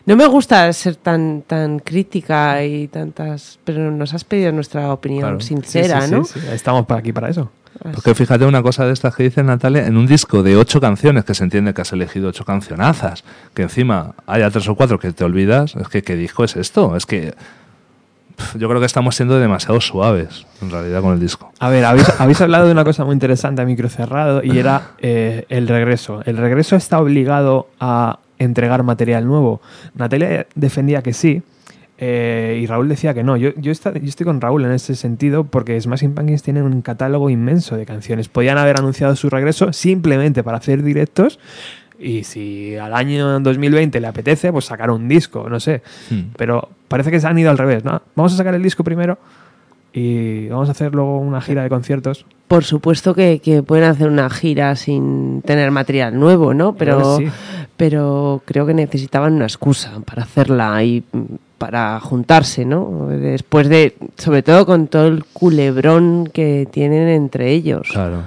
[0.08, 3.58] no me gusta ser tan, tan crítica y tantas.
[3.64, 5.40] Pero nos has pedido nuestra opinión Claro.
[5.40, 6.24] sincera, Sí, sí, ¿no?
[6.24, 7.50] sí, sí, Estamos por aquí para eso.
[7.92, 11.24] Porque fíjate una cosa de estas que dice Natalia, en un disco de ocho canciones,
[11.24, 13.22] que se entiende que has elegido ocho cancionazas,
[13.54, 16.96] que encima haya tres o cuatro que te olvidas, es que ¿qué disco es esto?
[16.96, 17.34] Es que
[18.58, 21.52] yo creo que estamos siendo demasiado suaves, en realidad, con el disco.
[21.58, 24.92] A ver, habéis, habéis hablado de una cosa muy interesante a micro cerrado y era
[24.98, 26.22] eh, el regreso.
[26.24, 29.60] ¿El regreso está obligado a entregar material nuevo?
[29.94, 31.42] Natalia defendía que sí.
[31.98, 33.36] eh, y Raúl decía que no.
[33.36, 37.76] Yo, yo, estoy con Raúl en ese sentido porque Smashing Pumpkins tienen un catálogo inmenso
[37.76, 38.28] de canciones.
[38.28, 41.38] Podían haber anunciado su regreso simplemente para hacer directos
[41.98, 45.82] y si al año 2020 le apetece, pues sacar un disco, no sé.
[46.10, 46.30] Hmm.
[46.36, 48.00] Pero parece que se han ido al revés, ¿no?
[48.14, 49.18] Vamos a sacar el disco primero
[49.98, 52.24] y vamos a hacer luego una gira de conciertos.
[52.46, 56.74] Por supuesto que, que pueden hacer una gira sin tener material nuevo, ¿no?
[56.74, 57.26] Pero, sí.
[57.76, 61.02] pero creo que necesitaban una excusa para hacerla y
[61.58, 63.08] para juntarse, ¿no?
[63.08, 67.88] Después de, sobre todo con todo el culebrón que tienen entre ellos.
[67.92, 68.22] Claro.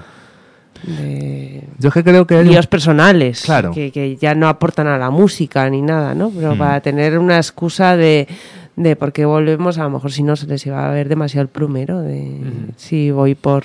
[0.85, 3.71] De Yo es que creo que un- líos personales Claro.
[3.71, 6.31] que, que ya no aportan a la música ni nada, ¿no?
[6.31, 6.57] Pero Mm.
[6.57, 8.27] para tener una excusa de,
[8.83, 11.43] de por qué volvemos, a lo mejor si no se les iba a ver demasiado
[11.43, 12.41] el plumero, de
[12.77, 13.63] si voy por,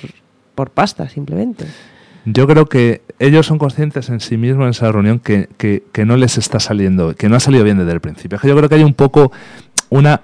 [0.54, 1.64] por pasta simplemente.
[2.24, 6.04] Yo creo que ellos son conscientes en sí mismos en esa reunión que, que- que
[6.04, 8.36] no les está saliendo, que no ha salido bien desde el principio.
[8.36, 9.30] Es que yo creo que hay un poco
[9.88, 10.20] una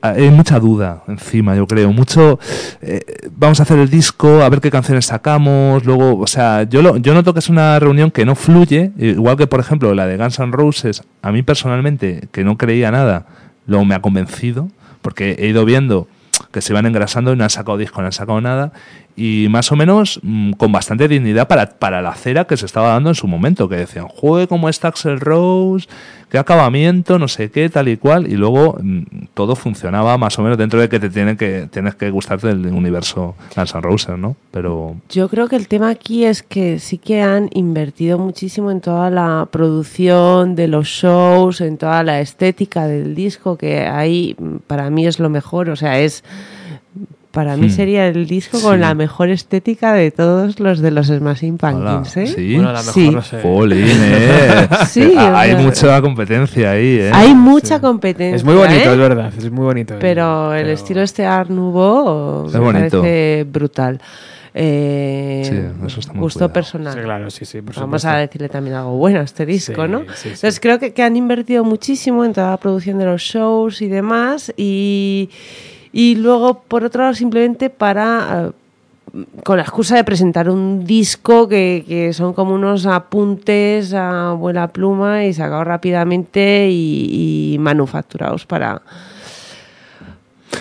[0.00, 2.38] hay mucha duda encima, yo creo, mucho
[2.80, 3.00] eh,
[3.36, 6.96] vamos a hacer el disco, a ver qué canciones sacamos, luego, o sea, yo lo,
[6.98, 10.16] yo noto que es una reunión que no fluye, igual que por ejemplo la de
[10.18, 13.26] Guns N' Roses, a mí personalmente que no creía nada,
[13.66, 14.68] luego me ha convencido
[15.02, 16.08] porque he ido viendo
[16.52, 18.72] que se van engrasando y no han sacado disco, no han sacado nada.
[19.16, 22.88] Y más o menos mm, con bastante dignidad para, para la cera que se estaba
[22.88, 25.86] dando en su momento, que decían, juegue como está Axel Rose,
[26.32, 28.26] qué acabamiento, no sé qué, tal y cual.
[28.26, 29.02] Y luego mm,
[29.34, 32.66] todo funcionaba más o menos dentro de que te tiene que, tienes que gustarte del
[32.68, 34.34] universo Guns N' Roses, ¿no?
[34.50, 38.80] Pero Yo creo que el tema aquí es que sí que han invertido muchísimo en
[38.80, 44.56] toda la producción de los shows, en toda la estética del disco, que ahí mm,
[44.66, 46.24] para mí es lo mejor, o sea, es
[47.32, 47.70] para mí Hmm.
[47.70, 51.72] sería el disco con la mejor estética de todos los de los Smashing Hola,
[52.02, 52.26] Pumpkins, ¿eh?
[52.28, 52.54] sí.
[52.54, 53.10] Bueno, a lo mejor Sí.
[53.10, 53.40] no sé.
[53.42, 54.68] ¿eh?
[54.88, 57.10] Sí, Hay mucha competencia ahí, ¿eh?
[57.12, 58.36] Hay mucha competencia.
[58.36, 58.92] Es muy bonito, ¿eh?
[58.92, 59.94] es verdad, es muy bonito.
[59.98, 63.00] Pero el estilo este Art Nouveau Es me bonito.
[63.00, 64.00] parece brutal.
[64.54, 66.52] Eh, Sí, eso está muy gusto cuidado.
[66.52, 66.92] personal.
[66.92, 68.08] Sí, claro, sí, sí, por Vamos supuesto.
[68.08, 70.00] a decirle también algo bueno a este disco, Sí, ¿no?
[70.00, 70.28] sí, sí.
[70.28, 73.88] Entonces creo que, que han invertido muchísimo en toda la producción de los shows y
[73.88, 74.52] demás.
[74.58, 75.30] Y,
[75.92, 78.48] y luego, por otro lado, simplemente para...
[78.48, 78.52] eh,
[79.44, 84.68] con la excusa de presentar un disco que, que son como unos apuntes a buena
[84.68, 88.80] pluma y sacados rápidamente y, y manufacturados para,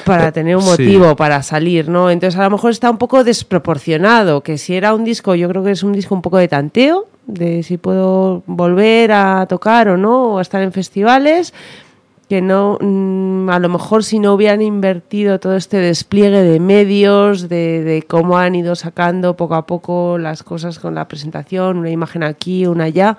[0.03, 0.69] para tener un sí.
[0.69, 2.09] motivo para salir, ¿no?
[2.11, 5.63] Entonces a lo mejor está un poco desproporcionado, que si era un disco, yo creo
[5.63, 9.95] que es un disco un poco de tanteo, de si puedo volver a tocar o
[9.95, 11.53] no, o a estar en festivales,
[12.31, 17.49] que no, mm, a lo mejor si no hubieran invertido todo este despliegue de medios,
[17.49, 21.89] de, de cómo han ido sacando poco a poco las cosas con la presentación, una
[21.89, 23.17] imagen aquí, una allá,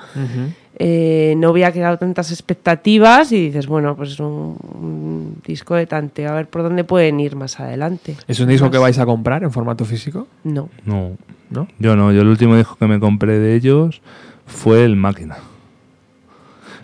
[0.79, 5.87] eh, no hubiera quedado tantas expectativas y dices, bueno, pues es un, un disco de
[5.87, 8.17] tanteo, a ver por dónde pueden ir más adelante.
[8.27, 10.27] ¿Es un disco que vais a comprar en formato físico?
[10.43, 10.71] No.
[10.87, 11.19] No,
[11.51, 11.69] ¿No?
[11.79, 14.01] Yo no, yo el último disco que me compré de ellos
[14.47, 15.37] fue el Máquina.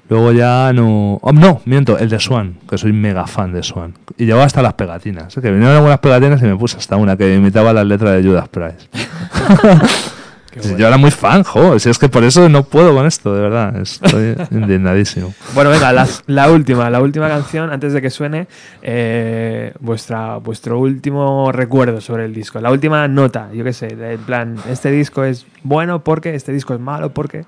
[0.08, 1.18] Luego ya no.
[1.20, 3.94] Oh, no, miento, el de Swan, que soy mega fan de Swan.
[4.16, 5.36] Y llevaba hasta las pegatinas.
[5.36, 5.40] ¿eh?
[5.40, 8.48] Que vinieron algunas pegatinas y me puse hasta una que imitaba las letras de Judas
[8.48, 8.88] Price.
[9.62, 9.80] Bueno.
[10.78, 11.78] Yo era muy fan, jo.
[11.78, 13.76] Si es que por eso no puedo con esto, de verdad.
[13.76, 15.32] Estoy indignadísimo.
[15.54, 18.48] Bueno, venga, las- la última, la última canción, antes de que suene,
[18.82, 22.60] eh, vuestra, vuestro último recuerdo sobre el disco.
[22.60, 26.74] La última nota, yo qué sé, en plan, este disco es bueno porque, este disco
[26.74, 27.44] es malo porque.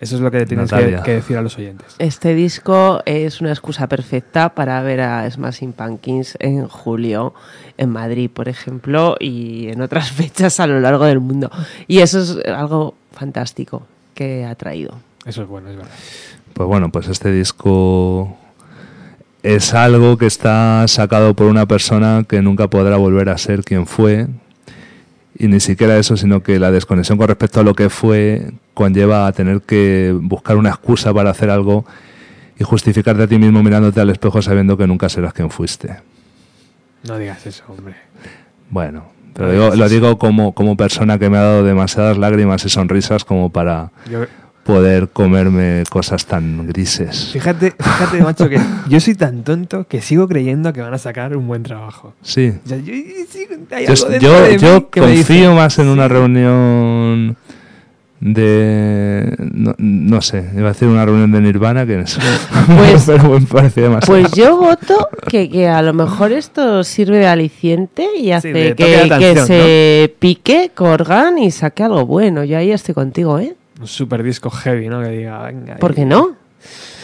[0.00, 1.94] Eso es lo que tienes que, decir a los oyentes.
[1.98, 7.34] Este disco es una excusa perfecta para ver a Smashing Pumpkins en julio
[7.78, 11.50] en Madrid, por ejemplo, y en otras fechas a lo largo del mundo.
[11.86, 14.98] Y eso es algo fantástico que ha traído.
[15.24, 15.92] Eso es bueno, es verdad.
[16.54, 18.36] Pues bueno, pues este disco
[19.42, 23.86] es algo que está sacado por una persona que nunca podrá volver a ser quien
[23.86, 24.26] fue.
[25.42, 29.26] Y ni siquiera eso, sino que la desconexión con respecto a lo que fue conlleva
[29.26, 31.84] a tener que buscar una excusa para hacer algo
[32.56, 35.96] y justificarte a ti mismo mirándote al espejo sabiendo que nunca serás quien fuiste.
[37.08, 37.96] No digas eso, hombre.
[38.70, 42.68] Bueno, pero digo- lo digo como, como persona que me ha dado demasiadas lágrimas y
[42.68, 44.26] sonrisas como para Yo-
[44.64, 47.30] poder comerme cosas tan grises.
[47.32, 51.36] fíjate, fíjate, macho, que yo soy tan tonto que sigo creyendo que van a sacar
[51.36, 52.14] un buen trabajo.
[52.22, 52.52] Sí.
[52.64, 52.92] O sea, yo,
[54.90, 57.36] confío más en una reunión
[58.20, 59.34] de...
[59.52, 62.20] No, no sé, iba a decir una reunión de Nirvana que en eso.
[62.66, 64.20] Pues- pero me parece demasiado.
[64.20, 68.76] Pues yo voto que, que a lo mejor esto sirve de aliciente y hace que,
[68.76, 72.44] que se pique Corgan y saque algo bueno.
[72.44, 73.56] Yo ahí estoy contigo, ¿eh?
[73.82, 75.00] Un super disco heavy, ¿no?
[75.02, 75.76] Que diga, venga.
[75.76, 76.36] ¿Por qué no?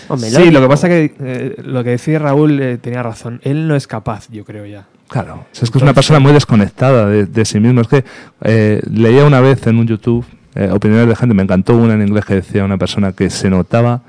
[0.08, 3.40] O Sí, lo que pasa que eh, lo que decía Raúl eh, tenía razón.
[3.44, 4.86] Él no es capaz, yo creo ya.
[5.08, 7.80] Claro, es que es una persona muy desconectada de, de sí mismo.
[7.82, 8.04] Es que
[8.44, 10.24] eh, leía una vez en un YouTube
[10.54, 13.50] eh, opiniones de gente, me encantó una en inglés que decía una persona que se
[13.50, 14.02] notaba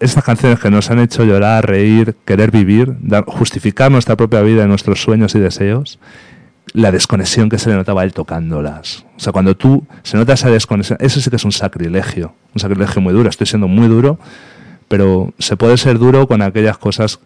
[0.00, 4.66] estas canciones que nos han hecho llorar, reír, querer vivir, dar- justificar nuestra propia vida,
[4.66, 5.98] nuestros sueños y deseos,
[6.72, 9.04] la desconexión que se le notaba él tocándolas.
[9.16, 12.60] O sea, cuando tú se nota esa desconexión, eso sí que es un sacrilegio, un
[12.60, 13.28] sacrilegio muy duro.
[13.28, 14.18] Estoy siendo muy duro,
[14.88, 17.20] pero se puede ser duro con aquellas cosas.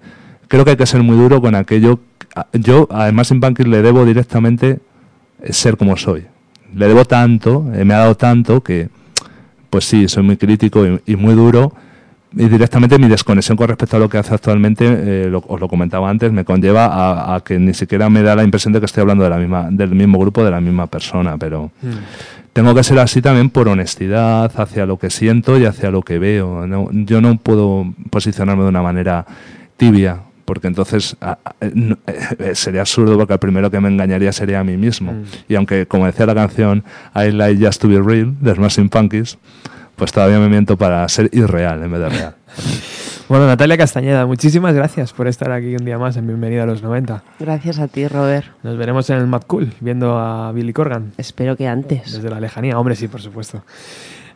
[0.49, 2.01] Creo que hay que ser muy duro con aquello.
[2.53, 4.81] Yo, además, en Banking le debo directamente
[5.43, 6.27] eh, ser como soy.
[6.75, 8.91] Le debo tanto, eh, me ha dado tanto que,
[9.71, 11.73] pues sí, soy muy crítico y muy duro.
[12.37, 15.67] Y directamente mi desconexión con respecto a lo que hace actualmente, eh, lo- os lo
[15.69, 18.87] comentaba antes, me conlleva a, a que ni siquiera me da la impresión de que
[18.87, 21.39] estoy hablando de la misma, del mismo grupo, de la misma persona.
[21.39, 21.71] Pero
[22.53, 26.19] tengo que ser así también por honestidad hacia lo que siento y hacia lo que
[26.19, 26.67] veo.
[26.67, 29.25] No- yo no puedo posicionarme de una manera
[29.79, 33.89] tibia, porque entonces a- a- eh, no- eh, sería absurdo porque el primero que me
[33.89, 35.13] engañaría sería a mí mismo.
[35.13, 35.23] Mm.
[35.49, 36.85] Y aunque, como decía la canción
[37.15, 39.39] I Like Just to Be Real, de Smashing Punkies,
[39.99, 42.35] pues todavía me miento para ser irreal en vez de real.
[43.29, 46.83] Bueno, Natalia Castañeda, muchísimas gracias por estar aquí un día más en Bienvenido a los
[46.83, 47.23] 90.
[47.39, 48.47] Gracias a ti, Robert.
[48.63, 52.11] Nos veremos en el Mad Cool viendo a Billy Corgan Espero que antes.
[52.11, 52.79] desde la lejanía.
[52.79, 53.63] Hombre, sí, por supuesto.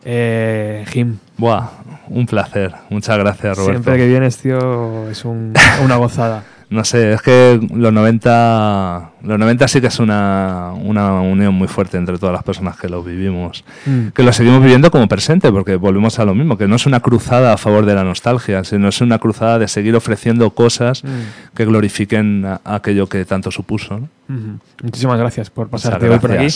[0.05, 1.69] Eh, Jim, Buah,
[2.09, 2.71] un placer.
[2.91, 3.71] Muchas gracias, Roberto.
[3.81, 5.53] siempre que vienes, tío, es un-
[5.83, 6.43] una gozada.
[6.69, 11.67] No sé, es que los 90, los 90 sí que es una, una unión muy
[11.67, 13.63] fuerte entre todas las personas que lo vivimos.
[13.85, 14.07] Mm.
[14.07, 16.99] Que lo seguimos viviendo como presente, porque volvemos a lo mismo, que no es una
[16.99, 21.07] cruzada a favor de la nostalgia, sino es una cruzada de seguir ofreciendo cosas Mm.
[21.55, 23.99] que glorifiquen a- aquello que tanto supuso.
[24.81, 26.47] Muchísimas gracias por pasarte hoy por aquí.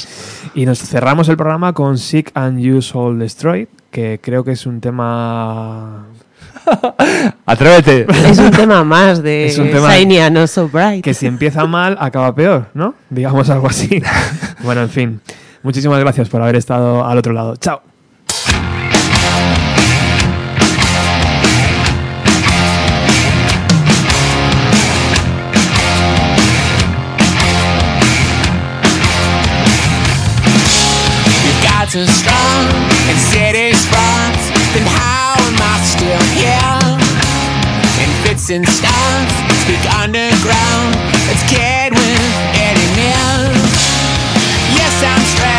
[0.55, 4.65] Y nos cerramos el programa con Sick and You Soul Destroyed, que creo que es
[4.65, 6.05] un tema
[7.45, 8.05] ¡Atrévete!
[8.29, 11.03] Es un tema más de Es un tema- Shiny and Not So Bright.
[11.03, 12.93] que si empieza mal, acaba peor, ¿no?
[13.09, 14.01] Digamos algo así.
[14.63, 15.21] bueno, en fin.
[15.63, 17.55] Muchísimas gracias por haber estado al otro lado.
[17.57, 17.81] Chao.
[38.49, 40.95] And starts, speak underground.
[41.27, 43.73] It's kid with Mills.
[44.73, 45.56] Yes, I'm straying.